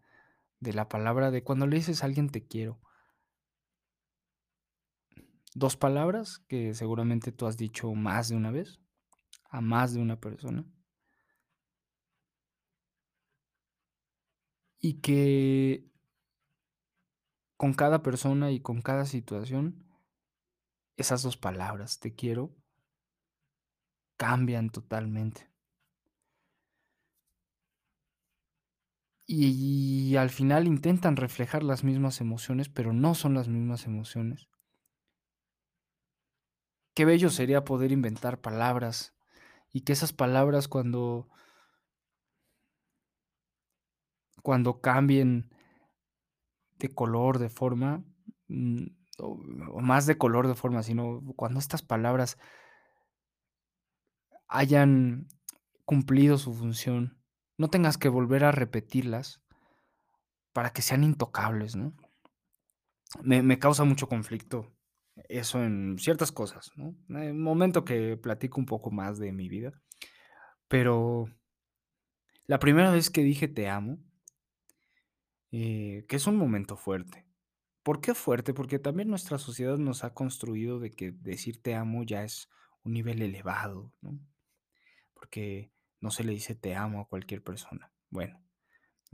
de 0.60 0.72
la 0.72 0.88
palabra 0.88 1.30
de 1.30 1.42
cuando 1.42 1.66
le 1.66 1.76
dices 1.76 2.02
a 2.02 2.06
alguien 2.06 2.30
te 2.30 2.46
quiero. 2.46 2.80
Dos 5.54 5.76
palabras 5.76 6.40
que 6.48 6.74
seguramente 6.74 7.32
tú 7.32 7.46
has 7.46 7.56
dicho 7.56 7.92
más 7.94 8.28
de 8.28 8.36
una 8.36 8.50
vez, 8.50 8.80
a 9.50 9.60
más 9.60 9.94
de 9.94 10.00
una 10.00 10.20
persona, 10.20 10.66
y 14.80 15.00
que 15.00 15.93
con 17.64 17.72
cada 17.72 18.02
persona 18.02 18.50
y 18.50 18.60
con 18.60 18.82
cada 18.82 19.06
situación, 19.06 19.86
esas 20.98 21.22
dos 21.22 21.38
palabras, 21.38 21.98
te 21.98 22.14
quiero, 22.14 22.54
cambian 24.18 24.68
totalmente. 24.68 25.50
Y 29.26 30.14
al 30.16 30.28
final 30.28 30.66
intentan 30.66 31.16
reflejar 31.16 31.62
las 31.62 31.84
mismas 31.84 32.20
emociones, 32.20 32.68
pero 32.68 32.92
no 32.92 33.14
son 33.14 33.32
las 33.32 33.48
mismas 33.48 33.86
emociones. 33.86 34.46
Qué 36.92 37.06
bello 37.06 37.30
sería 37.30 37.64
poder 37.64 37.92
inventar 37.92 38.42
palabras 38.42 39.14
y 39.72 39.80
que 39.84 39.94
esas 39.94 40.12
palabras 40.12 40.68
cuando 40.68 41.30
cuando 44.42 44.82
cambien 44.82 45.48
de 46.84 46.94
color, 46.94 47.38
de 47.38 47.48
forma, 47.48 48.04
mm, 48.48 48.86
o, 49.18 49.80
más 49.80 50.06
de 50.06 50.18
color, 50.18 50.48
de 50.48 50.54
forma, 50.54 50.82
sino 50.82 51.22
cuando 51.36 51.58
estas 51.58 51.82
palabras 51.82 52.38
hayan 54.48 55.28
cumplido 55.84 56.36
su 56.38 56.52
función, 56.54 57.18
no 57.56 57.68
tengas 57.68 57.96
que 57.96 58.08
volver 58.08 58.44
a 58.44 58.52
repetirlas 58.52 59.42
para 60.52 60.70
que 60.70 60.82
sean 60.82 61.04
intocables, 61.04 61.74
¿no? 61.74 61.94
Me, 63.22 63.42
me 63.42 63.58
causa 63.58 63.84
mucho 63.84 64.08
conflicto 64.08 64.72
eso 65.28 65.62
en 65.62 65.96
ciertas 65.98 66.32
cosas, 66.32 66.70
¿no? 66.76 66.96
En 67.08 67.36
un 67.36 67.42
momento 67.42 67.84
que 67.84 68.16
platico 68.16 68.60
un 68.60 68.66
poco 68.66 68.90
más 68.90 69.18
de 69.18 69.32
mi 69.32 69.48
vida, 69.48 69.72
pero 70.68 71.26
la 72.46 72.58
primera 72.58 72.90
vez 72.90 73.10
que 73.10 73.22
dije 73.22 73.48
te 73.48 73.68
amo, 73.68 73.98
eh, 75.56 76.04
que 76.08 76.16
es 76.16 76.26
un 76.26 76.36
momento 76.36 76.76
fuerte. 76.76 77.24
¿Por 77.84 78.00
qué 78.00 78.14
fuerte? 78.14 78.52
Porque 78.52 78.80
también 78.80 79.08
nuestra 79.08 79.38
sociedad 79.38 79.78
nos 79.78 80.02
ha 80.02 80.12
construido 80.12 80.80
de 80.80 80.90
que 80.90 81.12
decir 81.12 81.62
te 81.62 81.76
amo 81.76 82.02
ya 82.02 82.24
es 82.24 82.48
un 82.82 82.92
nivel 82.92 83.22
elevado, 83.22 83.92
¿no? 84.00 84.18
Porque 85.14 85.70
no 86.00 86.10
se 86.10 86.24
le 86.24 86.32
dice 86.32 86.56
te 86.56 86.74
amo 86.74 87.00
a 87.00 87.08
cualquier 87.08 87.44
persona. 87.44 87.92
Bueno, 88.10 88.42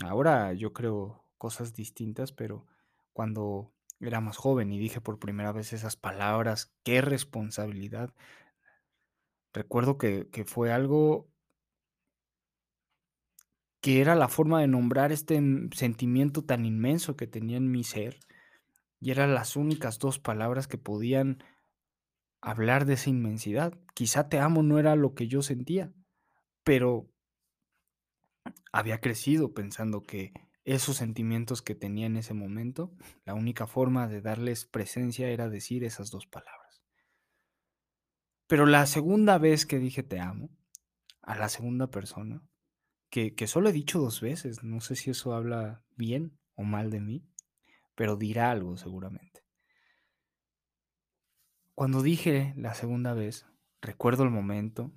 ahora 0.02 0.54
yo 0.54 0.72
creo 0.72 1.26
cosas 1.36 1.74
distintas, 1.74 2.32
pero 2.32 2.66
cuando 3.12 3.74
era 4.00 4.22
más 4.22 4.38
joven 4.38 4.72
y 4.72 4.78
dije 4.78 5.02
por 5.02 5.18
primera 5.18 5.52
vez 5.52 5.74
esas 5.74 5.96
palabras, 5.96 6.72
qué 6.84 7.02
responsabilidad. 7.02 8.14
Recuerdo 9.52 9.98
que, 9.98 10.30
que 10.30 10.46
fue 10.46 10.72
algo 10.72 11.28
que 13.80 14.00
era 14.00 14.14
la 14.14 14.28
forma 14.28 14.60
de 14.60 14.68
nombrar 14.68 15.12
este 15.12 15.40
sentimiento 15.74 16.44
tan 16.44 16.64
inmenso 16.64 17.16
que 17.16 17.26
tenía 17.26 17.56
en 17.56 17.70
mi 17.70 17.84
ser 17.84 18.18
y 19.00 19.10
eran 19.10 19.34
las 19.34 19.56
únicas 19.56 19.98
2 19.98 20.18
palabras 20.18 20.68
que 20.68 20.78
podían 20.78 21.42
hablar 22.42 22.84
de 22.84 22.94
esa 22.94 23.10
inmensidad. 23.10 23.72
Quizá 23.94 24.28
te 24.28 24.38
amo 24.38 24.62
no 24.62 24.78
era 24.78 24.96
lo 24.96 25.14
que 25.14 25.28
yo 25.28 25.42
sentía, 25.42 25.92
pero 26.62 27.10
había 28.72 29.00
crecido 29.00 29.54
pensando 29.54 30.02
que 30.02 30.32
esos 30.64 30.98
sentimientos 30.98 31.62
que 31.62 31.74
tenía 31.74 32.06
en 32.06 32.16
ese 32.16 32.34
momento, 32.34 32.92
la 33.24 33.32
única 33.34 33.66
forma 33.66 34.08
de 34.08 34.20
darles 34.20 34.66
presencia 34.66 35.28
era 35.30 35.48
decir 35.48 35.84
esas 35.84 36.10
2 36.10 36.26
palabras. 36.26 36.82
Pero 38.46 38.66
la 38.66 38.84
segunda 38.86 39.38
vez 39.38 39.64
que 39.64 39.78
dije 39.78 40.02
te 40.02 40.20
amo, 40.20 40.50
a 41.22 41.36
la 41.36 41.48
segunda 41.48 41.90
persona, 41.90 42.42
que 43.10 43.46
solo 43.46 43.68
he 43.68 43.72
dicho 43.72 43.98
2 43.98 44.20
veces, 44.20 44.62
no 44.62 44.80
sé 44.80 44.96
si 44.96 45.10
eso 45.10 45.34
habla 45.34 45.82
bien 45.96 46.38
o 46.54 46.62
mal 46.62 46.90
de 46.90 47.00
mí, 47.00 47.24
pero 47.94 48.16
dirá 48.16 48.50
algo 48.50 48.76
seguramente. 48.76 49.44
Cuando 51.74 52.02
dije 52.02 52.52
la 52.56 52.74
segunda 52.74 53.14
vez, 53.14 53.46
recuerdo 53.80 54.22
el 54.24 54.30
momento, 54.30 54.92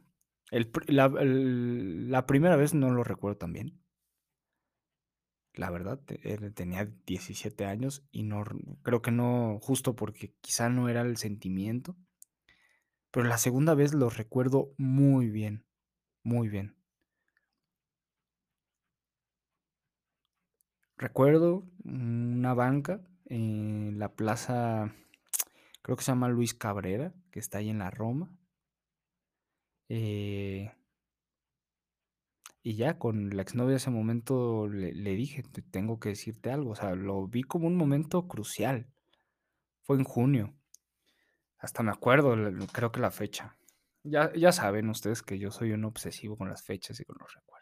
la 0.51 1.05
el 1.05 2.11
la 2.11 2.25
primera 2.25 2.55
vez 2.55 2.73
no 2.73 2.91
lo 2.91 3.03
recuerdo 3.03 3.37
tan 3.37 3.53
bien. 3.53 3.81
La 5.53 5.69
verdad, 5.69 6.01
eh, 6.09 6.51
tenía 6.51 6.85
17 7.05 7.65
años 7.65 8.03
y 8.11 8.23
no 8.23 8.43
creo 8.81 9.01
que 9.01 9.11
no, 9.11 9.59
justo 9.61 9.95
porque 9.95 10.33
quizá 10.41 10.67
no 10.69 10.89
era 10.89 11.01
el 11.01 11.17
sentimiento. 11.17 11.95
Pero 13.11 13.27
la 13.27 13.37
segunda 13.37 13.75
vez 13.75 13.93
lo 13.93 14.09
recuerdo 14.09 14.73
muy 14.77 15.29
bien, 15.29 15.65
muy 16.23 16.49
bien. 16.49 16.75
Recuerdo 20.97 21.63
una 21.85 22.53
banca 22.53 23.01
en 23.25 23.97
la 23.97 24.13
plaza, 24.15 24.93
creo 25.81 25.97
que 25.97 26.03
se 26.03 26.11
llama 26.11 26.29
Luis 26.29 26.53
Cabrera, 26.53 27.13
que 27.31 27.39
está 27.39 27.59
ahí 27.59 27.69
en 27.69 27.79
la 27.79 27.91
Roma. 27.91 28.29
Eh 29.89 30.73
y 32.65 32.75
ya 32.77 32.97
con 32.97 33.35
la 33.35 33.41
exnovia 33.41 33.75
ese 33.75 33.89
momento 33.89 34.67
le 34.69 35.15
dije: 35.15 35.43
"Te 35.43 35.61
tengo 35.61 35.99
que 35.99 36.09
decirte 36.09 36.49
algo", 36.51 36.71
o 36.71 36.75
sea, 36.75 36.95
lo 36.95 37.27
vi 37.27 37.43
como 37.43 37.67
un 37.67 37.75
momento 37.75 38.27
crucial. 38.27 38.87
Fue 39.83 39.97
en 39.97 40.03
junio. 40.05 40.55
Hasta 41.59 41.83
me 41.83 41.91
acuerdo, 41.91 42.35
creo 42.71 42.91
que 42.91 42.99
la 42.99 43.11
fecha. 43.11 43.55
Ya 44.03 44.31
ya 44.33 44.51
saben 44.51 44.89
ustedes 44.89 45.21
que 45.23 45.39
yo 45.39 45.49
soy 45.51 45.71
un 45.71 45.85
obsesivo 45.85 46.37
con 46.37 46.49
las 46.49 46.63
fechas 46.63 46.99
y 46.99 47.05
con 47.05 47.17
los 47.19 47.33
recuerdos. 47.33 47.52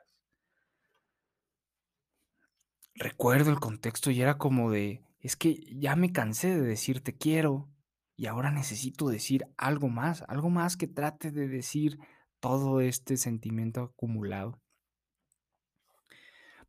Recuerdo 2.95 3.51
el 3.51 3.59
contexto 3.59 4.11
y 4.11 4.21
era 4.21 4.37
como 4.37 4.69
de: 4.71 5.03
"Es 5.19 5.35
que 5.37 5.55
ya 5.77 5.95
me 5.95 6.11
cansé 6.11 6.49
de 6.55 6.61
decir 6.61 7.01
te 7.01 7.17
quiero, 7.17 7.69
y 8.17 8.27
ahora 8.27 8.51
necesito 8.51 9.07
decir 9.09 9.45
algo 9.57 9.87
más, 9.89 10.23
algo 10.27 10.49
más 10.49 10.77
que 10.77 10.87
trate 10.87 11.31
de 11.31 11.47
decir 11.47 11.99
todo 12.39 12.81
este 12.81 13.17
sentimiento 13.17 13.81
acumulado". 13.81 14.61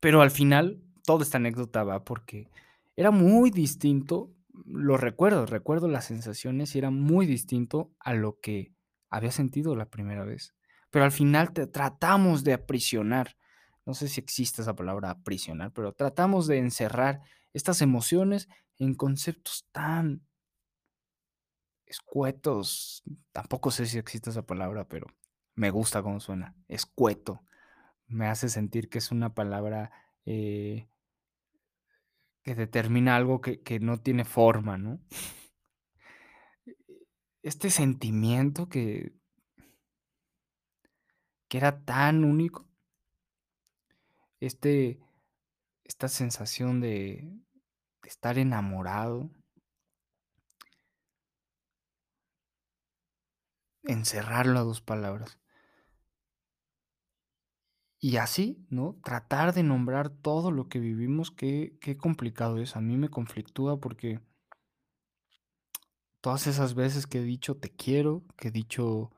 Pero 0.01 0.21
al 0.21 0.31
final, 0.31 0.83
toda 1.05 1.23
esta 1.23 1.39
anécdota 1.39 1.85
va 1.85 2.05
porque 2.05 2.49
era 2.97 3.11
muy 3.11 3.51
distinto, 3.51 4.35
lo 4.67 4.97
recuerdo, 4.97 5.47
recuerdo 5.47 5.89
las 5.89 6.07
sensaciones 6.07 6.75
y 6.75 6.79
era 6.79 6.91
muy 6.91 7.25
distinto 7.27 7.93
a 8.01 8.13
lo 8.15 8.39
que 8.41 8.75
había 9.11 9.31
sentido 9.31 9.77
la 9.77 9.91
primera 9.91 10.25
vez. 10.25 10.55
Pero 10.91 11.05
al 11.05 11.13
final 11.13 11.53
te 11.53 11.67
tratamos 11.67 12.45
de 12.45 12.55
aprisionar, 12.55 13.37
no 13.87 13.95
sé 13.95 14.09
si 14.09 14.21
existe 14.21 14.63
esa 14.63 14.75
palabra 14.77 15.11
aprisionar, 15.11 15.73
pero 15.73 15.93
tratamos 15.93 16.47
de 16.47 16.59
encerrar 16.59 17.23
estas 17.53 17.83
emociones 17.83 18.49
en 18.79 18.95
conceptos 18.95 19.67
tan 19.73 20.23
escuetos, 21.87 23.03
tampoco 23.33 23.71
sé 23.71 23.87
si 23.87 23.99
existe 23.99 24.31
esa 24.31 24.43
palabra, 24.47 24.89
pero 24.89 25.07
me 25.55 25.71
gusta 25.71 26.03
cómo 26.03 26.21
suena, 26.21 26.55
escueto. 26.69 27.43
Me 28.07 28.27
hace 28.27 28.49
sentir 28.49 28.89
que 28.89 28.99
es 28.99 29.11
una 29.11 29.35
palabra, 29.35 29.91
eh 30.27 30.89
que 32.43 32.55
determina 32.55 33.17
algo 33.17 33.41
que 33.41 33.63
que 33.63 33.81
no 33.81 33.99
tiene 33.99 34.25
forma, 34.25 34.79
¿no? 34.79 35.01
Este 37.43 37.71
sentimiento 37.71 38.69
que 38.69 39.13
que 41.49 41.59
era 41.59 41.85
tan 41.85 42.25
único 42.25 42.72
este 44.47 45.01
esta 45.85 46.09
sensación 46.09 46.81
de 46.81 47.33
estar 48.05 48.39
enamorado 48.39 49.31
encerrarlo 53.85 54.59
a 54.59 54.63
2 54.63 54.81
palabras. 54.81 55.39
Y 58.01 58.17
así, 58.17 58.67
¿no? 58.69 58.97
Tratar 59.05 59.55
de 59.55 59.63
nombrar 59.63 60.11
todo 60.11 60.51
lo 60.51 60.69
que 60.69 60.81
vivimos, 60.81 61.31
qué 61.31 61.79
qué 61.81 61.97
complicado 61.97 62.59
es. 62.59 62.77
A 62.77 62.81
mí 62.81 62.97
me 62.97 63.09
conflictúa 63.09 63.79
porque 63.81 64.21
todas 66.21 66.47
esas 66.47 66.75
veces 66.75 67.07
que 67.07 67.19
he 67.19 67.23
dicho 67.23 67.57
te 67.57 67.71
quiero, 67.71 68.25
que 68.37 68.49
he 68.49 68.51
dicho 68.51 69.13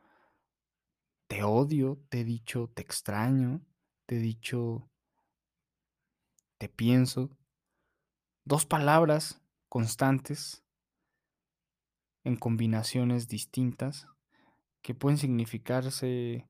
te 1.29 1.43
odio, 1.43 1.99
te 2.11 2.21
he 2.21 2.25
dicho 2.25 2.71
te 2.75 2.83
extraño, 2.83 3.63
te 4.07 4.17
he 4.17 4.19
dicho 4.21 4.91
te 6.59 6.69
pienso. 6.69 7.31
2 8.45 8.67
palabras 8.67 9.41
constantes 9.69 10.65
en 12.25 12.37
combinaciones 12.37 13.29
distintas 13.29 14.07
que 14.83 14.95
pueden 14.95 15.19
significarse 15.19 16.49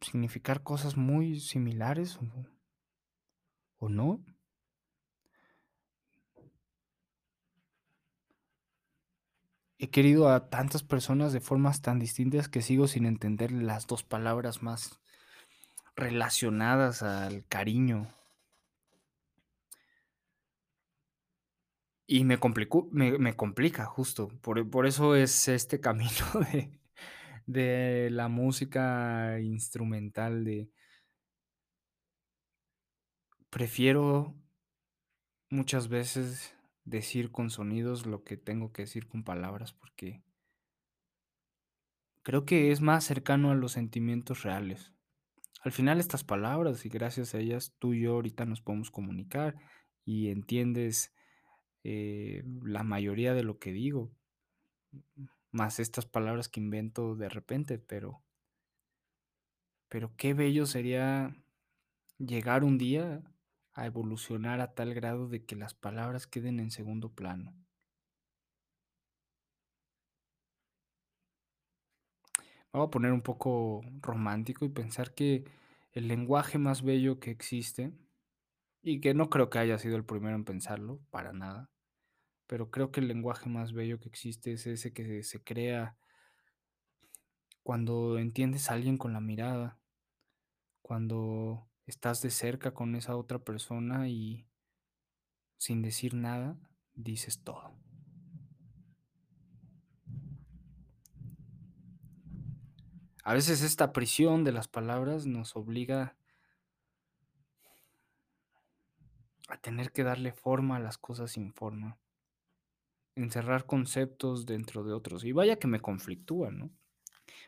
significar 0.00 0.62
cosas 0.62 0.96
muy 0.96 1.40
similares 1.40 2.16
o 2.16 2.22
o 3.78 3.88
no. 3.88 4.24
He 9.78 9.88
querido 9.90 10.28
a 10.28 10.50
tantas 10.50 10.82
personas 10.82 11.32
de 11.32 11.40
formas 11.40 11.80
tan 11.80 11.98
distintas 11.98 12.48
que 12.48 12.60
sigo 12.60 12.86
sin 12.86 13.06
entender 13.06 13.50
las 13.50 13.86
2 13.86 14.04
palabras 14.04 14.62
más 14.62 15.00
relacionadas 15.96 17.02
al 17.02 17.46
cariño. 17.46 18.06
Y 22.12 22.24
me 22.24 22.38
complicó 22.38 22.88
me 22.90 23.18
me 23.18 23.36
complica 23.36 23.84
justo, 23.86 24.30
por 24.42 24.68
por 24.68 24.84
eso 24.86 25.14
es 25.14 25.46
este 25.46 25.78
camino 25.78 26.10
de 26.52 26.80
de 27.46 28.08
la 28.10 28.26
música 28.26 29.38
instrumental 29.40 30.44
de 30.44 30.72
prefiero 33.48 34.34
muchas 35.50 35.86
veces 35.86 36.56
decir 36.84 37.30
con 37.30 37.48
sonidos 37.48 38.06
lo 38.06 38.24
que 38.24 38.36
tengo 38.36 38.72
que 38.72 38.82
decir 38.82 39.06
con 39.06 39.22
palabras, 39.22 39.72
porque 39.72 40.24
creo 42.24 42.44
que 42.44 42.72
es 42.72 42.80
más 42.80 43.04
cercano 43.04 43.52
a 43.52 43.54
los 43.54 43.70
sentimientos 43.70 44.42
reales. 44.42 44.92
Al 45.62 45.70
final 45.70 46.00
estas 46.00 46.24
palabras 46.24 46.84
y 46.84 46.88
gracias 46.88 47.36
a 47.36 47.38
ellas 47.38 47.76
tú 47.78 47.94
y 47.94 48.00
yo 48.02 48.14
ahorita 48.14 48.46
nos 48.46 48.62
podemos 48.62 48.90
comunicar 48.90 49.54
y 50.04 50.30
entiendes, 50.30 51.14
eh, 51.84 52.42
la 52.62 52.82
mayoría 52.82 53.34
de 53.34 53.44
lo 53.44 53.58
que 53.58 53.72
digo, 53.72 54.10
más 55.52 55.80
estas 55.80 56.06
palabras 56.06 56.48
que 56.48 56.60
invento 56.60 57.14
de 57.14 57.28
repente, 57.28 57.78
pero 57.78 58.22
pero 59.88 60.14
qué 60.16 60.34
bello 60.34 60.66
sería 60.66 61.36
llegar 62.18 62.64
un 62.64 62.78
día 62.78 63.22
a 63.74 63.86
evolucionar 63.86 64.60
a 64.60 64.74
tal 64.74 64.94
grado 64.94 65.28
de 65.28 65.44
que 65.44 65.56
las 65.56 65.74
palabras 65.74 66.26
queden 66.26 66.60
en 66.60 66.70
segundo 66.70 67.12
plano. 67.12 67.54
Me 72.72 72.78
voy 72.78 72.86
a 72.86 72.90
poner 72.90 73.12
un 73.12 73.22
poco 73.22 73.82
romántico 74.00 74.64
y 74.64 74.68
pensar 74.68 75.12
que 75.14 75.44
el 75.92 76.06
lenguaje 76.06 76.58
más 76.58 76.82
bello 76.82 77.18
que 77.18 77.32
existe, 77.32 77.92
y 78.82 79.00
que 79.00 79.14
no 79.14 79.30
creo 79.30 79.50
que 79.50 79.58
haya 79.58 79.78
sido 79.78 79.96
el 79.96 80.04
primero 80.04 80.36
en 80.36 80.44
pensarlo, 80.44 81.00
para 81.10 81.32
nada, 81.32 81.70
pero 82.46 82.70
creo 82.70 82.90
que 82.90 83.00
el 83.00 83.08
lenguaje 83.08 83.48
más 83.48 83.72
bello 83.72 84.00
que 84.00 84.08
existe 84.08 84.52
es 84.52 84.66
ese 84.66 84.92
que 84.92 85.22
se 85.22 85.42
crea 85.42 85.96
cuando 87.62 88.18
entiendes 88.18 88.70
a 88.70 88.74
alguien 88.74 88.96
con 88.96 89.12
la 89.12 89.20
mirada, 89.20 89.78
cuando 90.82 91.68
estás 91.86 92.22
de 92.22 92.30
cerca 92.30 92.72
con 92.72 92.94
esa 92.96 93.16
otra 93.16 93.38
persona 93.38 94.08
y 94.08 94.46
sin 95.56 95.82
decir 95.82 96.14
nada, 96.14 96.58
dices 96.94 97.42
todo. 97.42 97.74
A 103.22 103.34
veces 103.34 103.62
esta 103.62 103.92
prisión 103.92 104.42
de 104.44 104.52
las 104.52 104.66
palabras 104.66 105.26
nos 105.26 105.54
obliga 105.54 106.16
a 109.50 109.60
tener 109.60 109.92
que 109.92 110.04
darle 110.04 110.32
forma 110.32 110.76
a 110.76 110.80
las 110.80 110.98
cosas 110.98 111.32
sin 111.32 111.52
forma. 111.52 111.98
encerrar 113.16 113.66
conceptos 113.66 114.46
dentro 114.46 114.84
de 114.84 114.92
otros. 114.92 115.24
Y 115.24 115.32
vaya 115.32 115.56
que 115.56 115.66
me 115.66 115.80
conflictúa, 115.80 116.50
¿no? 116.50 116.70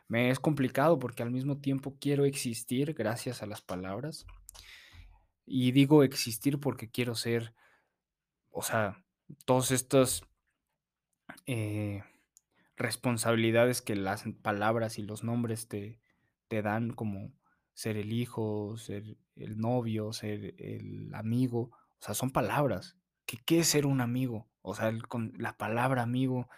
Me 0.09 0.31
es 0.31 0.41
complicado 0.41 0.99
porque 0.99 1.23
al 1.23 1.31
mismo 1.31 1.59
tiempo 1.59 1.97
quiero 1.99 2.25
existir 2.25 2.93
gracias 2.95 3.43
a 3.43 3.47
las 3.47 3.63
palabras. 3.63 4.27
Y 5.47 5.73
digo 5.73 6.03
existir 6.03 6.61
porque 6.61 6.91
quiero 6.91 7.15
ser, 7.15 7.55
o 8.51 8.63
sea, 8.63 9.03
todos 9.47 9.71
estos 9.71 10.25
eh, 11.47 12.03
responsabilidades 12.77 13.81
que 13.81 13.97
las 13.97 14.25
palabras 14.43 14.99
y 14.99 15.03
los 15.03 15.25
nombres 15.25 15.69
te, 15.69 16.01
te 16.49 16.61
dan, 16.61 16.93
como 16.93 17.33
ser 17.75 17.97
el 17.97 18.13
hijo, 18.13 18.77
ser 18.77 19.17
el 19.37 19.59
novio, 19.59 20.13
ser 20.13 20.55
el 20.59 21.15
amigo, 21.15 21.71
o 22.03 22.05
sea, 22.05 22.15
son 22.17 22.33
palabras. 22.33 22.97
¿Qué, 23.27 23.39
qué 23.47 23.61
es 23.61 23.69
ser 23.69 23.87
un 23.87 24.01
amigo? 24.01 24.51
O 24.61 24.75
sea, 24.75 24.93
con 25.09 25.33
la 25.37 25.57
palabra 25.57 26.03
amigo 26.03 26.49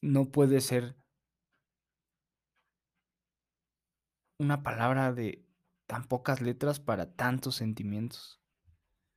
no 0.00 0.30
puede 0.30 0.62
ser 0.62 0.96
una 4.38 4.62
palabra 4.62 5.12
de 5.12 5.44
tan 5.86 6.04
pocas 6.04 6.40
letras 6.40 6.80
para 6.80 7.12
tantos 7.14 7.56
sentimientos. 7.56 8.40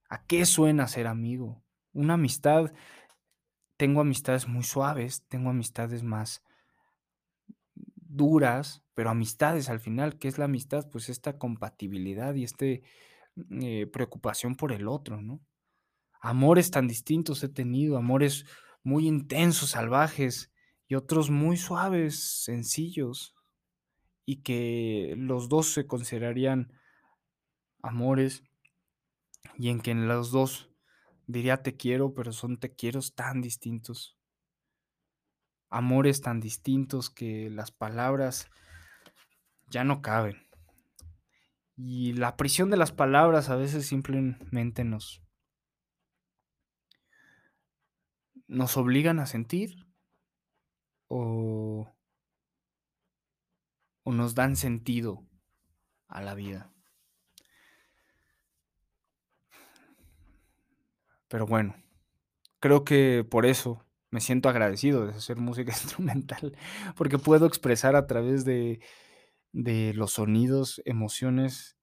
¿A 0.09 0.25
qué 0.25 0.45
suena 0.45 0.85
ser 0.89 1.07
amigo? 1.07 1.63
Una 1.93 2.15
amistad, 2.15 2.73
tengo 3.77 4.01
amistades 4.01 4.45
muy 4.45 4.63
suaves, 4.63 5.25
tengo 5.29 5.51
amistades 5.51 6.03
más 6.03 6.43
duras, 7.95 8.83
pero 8.93 9.09
amistades 9.09 9.69
al 9.69 9.79
final, 9.79 10.19
¿qué 10.19 10.27
es 10.27 10.37
la 10.37 10.45
amistad? 10.45 10.89
Pues 10.91 11.07
esta 11.07 11.37
compatibilidad 11.37 12.35
y 12.35 12.43
este 12.43 12.83
eh, 13.61 13.87
preocupación 13.87 14.55
por 14.55 14.71
el 14.71 14.87
otro, 14.87 15.21
¿no? 15.21 15.41
Amores 16.21 16.71
tan 16.71 16.87
distintos 16.87 17.43
he 17.43 17.49
tenido, 17.49 17.97
amores 17.97 18.45
muy 18.83 19.07
intensos, 19.07 19.71
salvajes, 19.71 20.51
y 20.87 20.95
otros 20.95 21.29
muy 21.29 21.55
suaves, 21.55 22.43
sencillos, 22.43 23.35
y 24.25 24.41
que 24.41 25.13
los 25.17 25.47
dos 25.47 25.71
se 25.71 25.85
considerarían 25.85 26.73
amores, 27.81 28.43
y 29.55 29.69
en 29.69 29.81
que 29.81 29.91
en 29.91 30.07
los 30.07 30.31
dos 30.31 30.71
diría 31.27 31.61
te 31.61 31.77
quiero, 31.77 32.13
pero 32.13 32.33
son 32.33 32.57
te 32.57 32.73
quieros 32.73 33.13
tan 33.13 33.41
distintos, 33.41 34.17
amores 35.69 36.21
tan 36.21 36.39
distintos 36.39 37.09
que 37.11 37.49
las 37.51 37.71
palabras 37.71 38.49
ya 39.69 39.83
no 39.83 40.01
caben. 40.01 40.48
Y 41.81 42.11
la 42.11 42.35
prisión 42.35 42.69
de 42.69 42.75
las 42.75 42.91
palabras 42.91 43.49
a 43.49 43.55
veces 43.55 43.87
simplemente 43.87 44.83
nos, 44.83 45.23
nos 48.47 48.75
obligan 48.75 49.17
a 49.19 49.25
sentir 49.25 49.87
o, 51.07 51.89
o 54.03 54.11
nos 54.11 54.35
dan 54.35 54.57
sentido 54.57 55.25
a 56.09 56.21
la 56.21 56.35
vida. 56.35 56.69
Pero 61.29 61.47
bueno, 61.47 61.75
creo 62.59 62.83
que 62.83 63.23
por 63.23 63.45
eso 63.45 63.85
me 64.11 64.19
siento 64.19 64.49
agradecido 64.49 65.07
de 65.07 65.13
hacer 65.13 65.37
música 65.37 65.71
instrumental, 65.81 66.57
porque 66.97 67.17
puedo 67.17 67.45
expresar 67.45 67.95
a 67.95 68.05
través 68.05 68.43
de, 68.43 68.81
de 69.51 69.93
los 69.93 70.13
sonidos, 70.13 70.81
emociones 70.85 71.77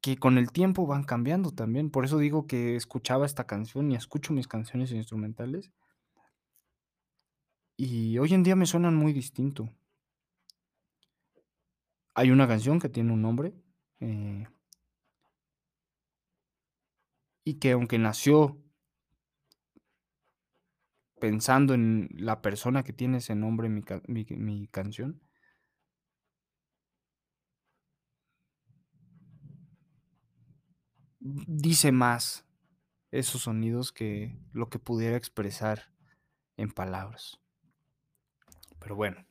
que 0.00 0.16
con 0.16 0.38
el 0.38 0.50
tiempo 0.50 0.86
van 0.86 1.04
cambiando 1.04 1.52
también. 1.52 1.90
Por 1.90 2.04
eso 2.04 2.18
digo 2.18 2.46
que 2.46 2.76
escuchaba 2.76 3.26
esta 3.26 3.46
canción 3.46 3.90
y 3.90 3.96
escucho 3.96 4.32
mis 4.32 4.48
canciones 4.48 4.92
instrumentales 4.92 5.70
y 7.82 8.18
hoy 8.18 8.34
en 8.34 8.42
día 8.42 8.56
me 8.56 8.66
suenan 8.66 8.94
muy 8.94 9.14
distinto. 9.14 9.70
Hay 12.14 12.30
una 12.30 12.46
canción 12.46 12.78
que 12.78 12.90
tiene 12.90 13.10
un 13.14 13.22
nombre 13.22 13.54
eh, 14.00 14.46
y 17.42 17.54
que 17.54 17.72
aunque 17.72 17.98
nació 17.98 18.62
pensando 21.18 21.72
en 21.72 22.10
la 22.12 22.42
persona 22.42 22.82
que 22.82 22.92
tiene 22.92 23.16
ese 23.16 23.34
nombre 23.34 23.70
mi, 23.70 23.82
mi 24.08 24.66
canción, 24.68 25.22
dice 31.20 31.92
más 31.92 32.46
esos 33.10 33.42
sonidos 33.42 33.92
que 33.92 34.36
lo 34.52 34.68
que 34.68 34.78
pudiera 34.78 35.16
expresar 35.16 35.92
en 36.56 36.70
palabras. 36.70 37.40
Pero 38.78 38.96
bueno, 38.96 39.26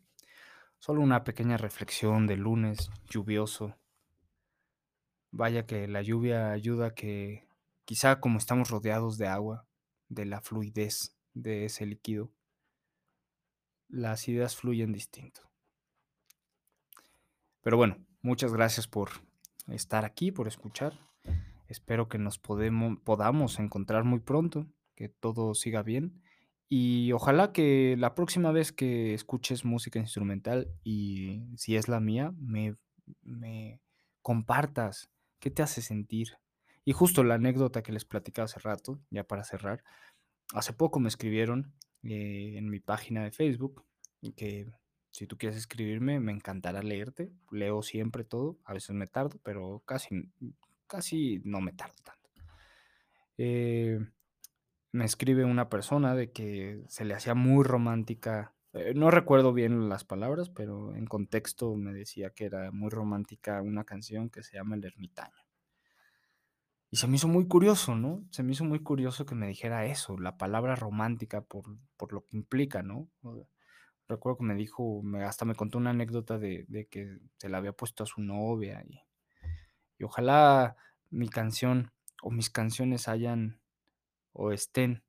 solo 0.77 1.01
una 1.01 1.23
pequeña 1.23 1.57
reflexión 1.57 2.27
de 2.27 2.37
lunes 2.37 2.91
lluvioso. 3.09 3.75
Vaya 5.31 5.65
que 5.65 5.87
la 5.87 6.01
lluvia 6.01 6.51
ayuda 6.51 6.93
que, 6.93 7.47
quizá 7.85 8.19
como 8.19 8.37
estamos 8.37 8.69
rodeados 8.69 9.17
de 9.17 9.27
agua, 9.27 9.67
de 10.07 10.25
la 10.25 10.41
fluidez 10.41 11.15
de 11.33 11.65
ese 11.65 11.85
líquido, 11.85 12.31
las 13.87 14.27
ideas 14.27 14.55
fluyen 14.55 14.91
distinto. 14.91 15.41
Pero 17.61 17.77
bueno, 17.77 17.97
muchas 18.21 18.53
gracias 18.53 18.87
por 18.87 19.09
estar 19.67 20.05
aquí, 20.05 20.31
por 20.31 20.47
escuchar. 20.47 21.08
Espero 21.69 22.09
que 22.09 22.17
nos 22.17 22.39
podamos 22.39 23.59
encontrar 23.59 24.03
muy 24.03 24.19
pronto, 24.19 24.67
que 24.95 25.07
todo 25.07 25.53
siga 25.53 25.83
bien. 25.83 26.21
Y 26.67 27.11
ojalá 27.13 27.51
que 27.51 27.95
la 27.97 28.15
próxima 28.15 28.51
vez 28.51 28.71
que 28.71 29.13
escuches 29.13 29.65
música 29.65 29.99
instrumental 29.99 30.67
y 30.83 31.43
si 31.55 31.75
es 31.75 31.87
la 31.87 31.99
mía, 31.99 32.33
me, 32.37 32.75
me 33.21 33.79
compartas 34.21 35.11
qué 35.39 35.51
te 35.51 35.61
hace 35.61 35.81
sentir. 35.81 36.37
Y 36.85 36.93
justo 36.93 37.23
la 37.23 37.35
anécdota 37.35 37.83
que 37.83 37.93
les 37.93 38.03
platicaba 38.03 38.45
hace 38.45 38.59
rato, 38.59 38.99
ya 39.11 39.23
para 39.23 39.43
cerrar, 39.43 39.83
hace 40.53 40.73
poco 40.73 40.99
me 40.99 41.07
escribieron 41.07 41.73
eh, 42.01 42.55
en 42.57 42.69
mi 42.69 42.79
página 42.79 43.23
de 43.23 43.31
Facebook 43.31 43.85
que 44.35 44.67
si 45.11 45.27
tú 45.27 45.37
quieres 45.37 45.57
escribirme, 45.57 46.19
me 46.19 46.31
encantará 46.31 46.81
leerte. 46.81 47.31
Leo 47.51 47.81
siempre 47.81 48.23
todo, 48.23 48.57
a 48.63 48.73
veces 48.73 48.95
me 48.95 49.07
tardo, 49.07 49.39
pero 49.43 49.83
casi, 49.85 50.31
casi 50.89 51.41
no 51.45 51.61
me 51.61 51.71
tardo 51.71 51.95
tanto. 52.03 52.29
Eh, 53.37 53.99
me 54.91 55.05
escribe 55.05 55.45
una 55.45 55.69
persona 55.69 56.15
de 56.15 56.31
que 56.31 56.83
se 56.89 57.05
le 57.05 57.13
hacía 57.13 57.35
muy 57.35 57.63
romántica. 57.63 58.55
eh, 58.73 58.93
no 58.95 59.11
recuerdo 59.11 59.53
bien 59.53 59.87
las 59.89 60.03
palabras, 60.03 60.49
pero 60.49 60.95
en 60.95 61.05
contexto 61.05 61.75
me 61.75 61.93
decía 61.93 62.31
que 62.31 62.45
era 62.45 62.71
muy 62.71 62.89
romántica 62.89 63.61
una 63.61 63.85
canción 63.85 64.29
que 64.29 64.43
se 64.43 64.57
llama 64.57 64.75
El 64.75 64.85
Ermitaño. 64.85 65.45
Y 66.91 66.97
se 66.97 67.07
me 67.07 67.17
hizo 67.17 67.27
muy 67.27 67.47
curioso, 67.47 67.95
¿no? 67.95 68.25
Se 68.31 68.41
me 68.43 68.51
hizo 68.53 68.65
muy 68.65 68.79
curioso 68.81 69.25
que 69.25 69.35
me 69.35 69.47
dijera 69.47 69.85
eso, 69.85 70.17
la 70.17 70.37
palabra 70.37 70.75
romántica 70.75 71.41
por, 71.41 71.63
por 71.97 72.13
lo 72.13 72.25
que 72.25 72.35
implica, 72.35 72.81
¿no? 72.81 73.09
Recuerdo 74.07 74.39
que 74.39 74.45
me 74.45 74.55
dijo, 74.55 75.03
hasta 75.23 75.45
me 75.45 75.55
contó 75.55 75.77
una 75.77 75.91
anécdota 75.91 76.39
de, 76.39 76.65
de 76.67 76.87
que 76.87 77.19
se 77.37 77.49
la 77.49 77.59
había 77.59 77.73
puesto 77.73 78.03
a 78.03 78.07
su 78.07 78.21
novia 78.21 78.83
y, 78.87 78.99
y 79.99 80.05
ojalá 80.05 80.77
mi 81.11 81.29
canción 81.29 81.91
o 82.23 82.31
mis 82.31 82.49
canciones 82.49 83.07
hayan 83.07 83.61
o 84.33 84.51
estén 84.51 85.03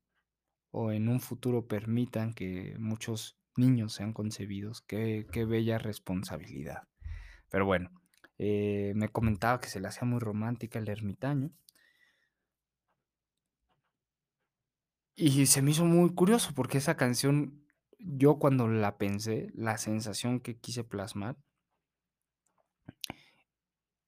o 0.71 0.91
en 0.91 1.09
un 1.09 1.19
futuro 1.19 1.67
permitan 1.67 2.33
que 2.33 2.75
muchos 2.79 3.37
niños 3.57 3.93
sean 3.93 4.13
concebidos. 4.13 4.81
Qué, 4.81 5.27
qué 5.31 5.45
bella 5.45 5.77
responsabilidad. 5.77 6.87
Pero 7.49 7.65
bueno, 7.65 7.91
eh, 8.37 8.93
me 8.95 9.09
comentaba 9.09 9.59
que 9.59 9.69
se 9.69 9.79
le 9.79 9.87
hacía 9.87 10.07
muy 10.07 10.19
romántica 10.19 10.79
el 10.79 10.89
ermitaño. 10.89 11.51
Y 15.15 15.45
se 15.45 15.61
me 15.61 15.71
hizo 15.71 15.85
muy 15.85 16.13
curioso 16.15 16.53
porque 16.55 16.77
esa 16.79 16.95
canción, 16.97 17.63
yo 17.99 18.39
cuando 18.39 18.67
la 18.67 18.97
pensé, 18.97 19.51
la 19.53 19.77
sensación 19.77 20.39
que 20.39 20.57
quise 20.57 20.83
plasmar, 20.83 21.37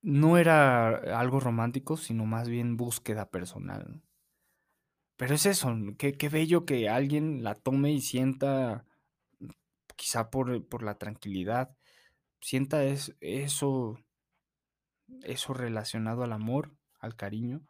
no 0.03 0.37
era 0.37 1.19
algo 1.19 1.39
romántico, 1.39 1.97
sino 1.97 2.25
más 2.25 2.49
bien 2.49 2.77
búsqueda 2.77 3.31
personal. 3.31 4.03
Pero 5.17 5.35
es 5.35 5.45
eso, 5.45 5.73
qué, 5.97 6.13
qué 6.13 6.29
bello 6.29 6.65
que 6.65 6.89
alguien 6.89 7.43
la 7.43 7.55
tome 7.55 7.91
y 7.93 8.01
sienta, 8.01 8.85
quizá 9.95 10.29
por, 10.29 10.67
por 10.67 10.83
la 10.83 10.97
tranquilidad, 10.97 11.75
sienta 12.41 12.83
es, 12.83 13.15
eso, 13.21 13.97
eso 15.23 15.53
relacionado 15.53 16.23
al 16.23 16.33
amor, 16.33 16.75
al 16.99 17.15
cariño, 17.15 17.61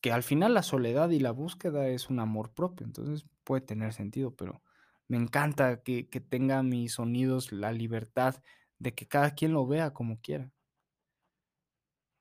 que 0.00 0.10
al 0.10 0.24
final 0.24 0.54
la 0.54 0.64
soledad 0.64 1.10
y 1.10 1.20
la 1.20 1.30
búsqueda 1.30 1.86
es 1.88 2.10
un 2.10 2.18
amor 2.18 2.52
propio, 2.52 2.84
entonces 2.84 3.24
puede 3.44 3.60
tener 3.62 3.92
sentido, 3.92 4.34
pero 4.34 4.62
me 5.06 5.18
encanta 5.18 5.82
que, 5.82 6.08
que 6.08 6.20
tenga 6.20 6.64
mis 6.64 6.94
sonidos 6.94 7.52
la 7.52 7.72
libertad 7.72 8.42
de 8.80 8.94
que 8.94 9.06
cada 9.06 9.34
quien 9.34 9.52
lo 9.52 9.66
vea 9.68 9.92
como 9.92 10.20
quiera. 10.20 10.50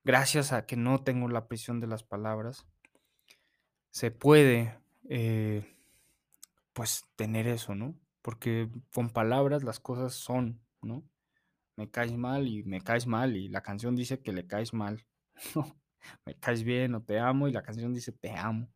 Gracias 0.04 0.52
a 0.52 0.66
que 0.66 0.76
no 0.76 1.04
tengo 1.04 1.30
la 1.30 1.48
prisión 1.48 1.80
de 1.80 1.88
las 1.88 2.04
palabras, 2.04 2.66
se 3.92 4.10
puede, 4.10 4.80
eh, 5.10 5.78
pues, 6.74 7.06
tener 7.16 7.48
eso, 7.48 7.76
¿no? 7.76 7.96
Porque 8.22 8.70
con 8.94 9.10
palabras 9.10 9.64
las 9.64 9.80
cosas 9.80 10.14
son, 10.14 10.62
¿no? 10.82 11.04
Me 11.76 11.90
caes 11.90 12.14
mal 12.14 12.48
y 12.48 12.64
me 12.64 12.82
caes 12.82 13.08
mal 13.08 13.36
y 13.36 13.48
la 13.50 13.62
canción 13.62 13.96
dice 13.96 14.22
que 14.22 14.34
le 14.34 14.48
caes 14.48 14.74
mal, 14.74 15.06
¿no? 15.56 15.80
Me 16.26 16.36
caes 16.36 16.64
bien 16.64 16.96
o 16.96 17.04
te 17.04 17.20
amo 17.20 17.48
y 17.48 17.52
la 17.52 17.64
canción 17.64 17.94
dice 17.94 18.12
te 18.12 18.32
amo. 18.32 18.68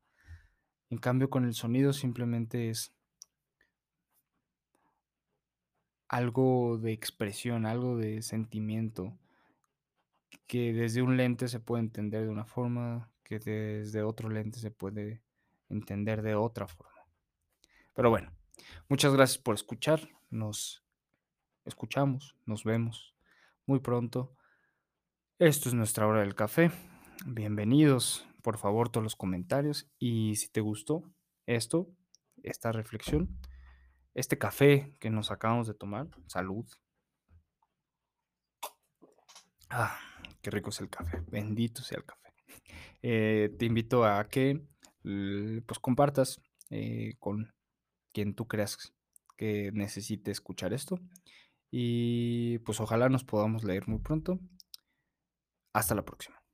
En 0.90 1.00
cambio, 1.00 1.30
con 1.30 1.46
el 1.46 1.56
sonido 1.56 1.94
simplemente 1.94 2.70
es 2.70 2.94
algo 6.08 6.78
de 6.78 6.94
expresión, 6.94 7.66
algo 7.66 7.98
de 7.98 8.22
sentimiento, 8.22 9.18
que 10.48 10.74
desde 10.74 11.02
un 11.02 11.18
lente 11.18 11.48
se 11.48 11.60
puede 11.60 11.84
entender 11.84 12.24
de 12.24 12.30
una 12.30 12.46
forma, 12.46 13.12
que 13.24 13.40
desde 13.40 14.04
otro 14.04 14.30
lente 14.30 14.60
se 14.60 14.72
puede 14.72 15.24
entender 15.70 16.22
de 16.22 16.36
otra 16.36 16.68
forma. 16.68 16.94
Pero 17.94 18.10
bueno, 18.10 18.32
muchas 18.88 19.14
gracias 19.14 19.38
por 19.38 19.56
escuchar. 19.56 20.08
Nos 20.30 20.84
escuchamos, 21.66 22.36
nos 22.46 22.64
vemos 22.64 23.16
muy 23.66 23.80
pronto. 23.80 24.36
Esto 25.40 25.70
es 25.70 25.76
nuestra 25.76 26.08
hora 26.08 26.22
del 26.22 26.36
café. 26.36 26.72
Bienvenidos, 27.26 28.28
por 28.42 28.58
favor, 28.58 28.90
todos 28.90 29.04
los 29.04 29.16
comentarios. 29.16 29.90
Y 29.98 30.36
si 30.36 30.50
te 30.50 30.62
gustó 30.62 31.04
esto, 31.46 31.90
esta 32.44 32.72
reflexión, 32.72 33.40
este 34.14 34.38
café 34.38 34.94
que 35.00 35.10
nos 35.10 35.32
acabamos 35.32 35.68
de 35.68 35.74
tomar, 35.74 36.08
salud. 36.28 36.66
Ah, 39.70 40.00
qué 40.46 40.52
rico 40.52 40.70
es 40.70 40.80
el 40.80 40.90
café, 40.92 41.24
bendito 41.28 41.82
sea 41.82 41.98
el 41.98 42.06
café. 42.06 42.30
Eh, 43.02 43.50
te 43.58 43.66
invito 43.66 44.06
a 44.06 44.28
que 44.30 44.62
pues 45.02 45.80
compartas 45.80 46.40
eh, 46.70 47.16
con 47.20 47.52
quien 48.14 48.36
tú 48.36 48.48
creas 48.48 48.94
que 49.38 49.72
necesite 49.74 50.30
escuchar 50.30 50.72
esto. 50.72 51.00
Y 51.72 52.60
pues 52.60 52.80
ojalá 52.80 53.10
nos 53.10 53.24
podamos 53.24 53.64
leer 53.64 53.88
muy 53.88 54.00
pronto. 54.00 54.40
Hasta 55.74 55.96
la 55.96 56.06
próxima. 56.06 56.45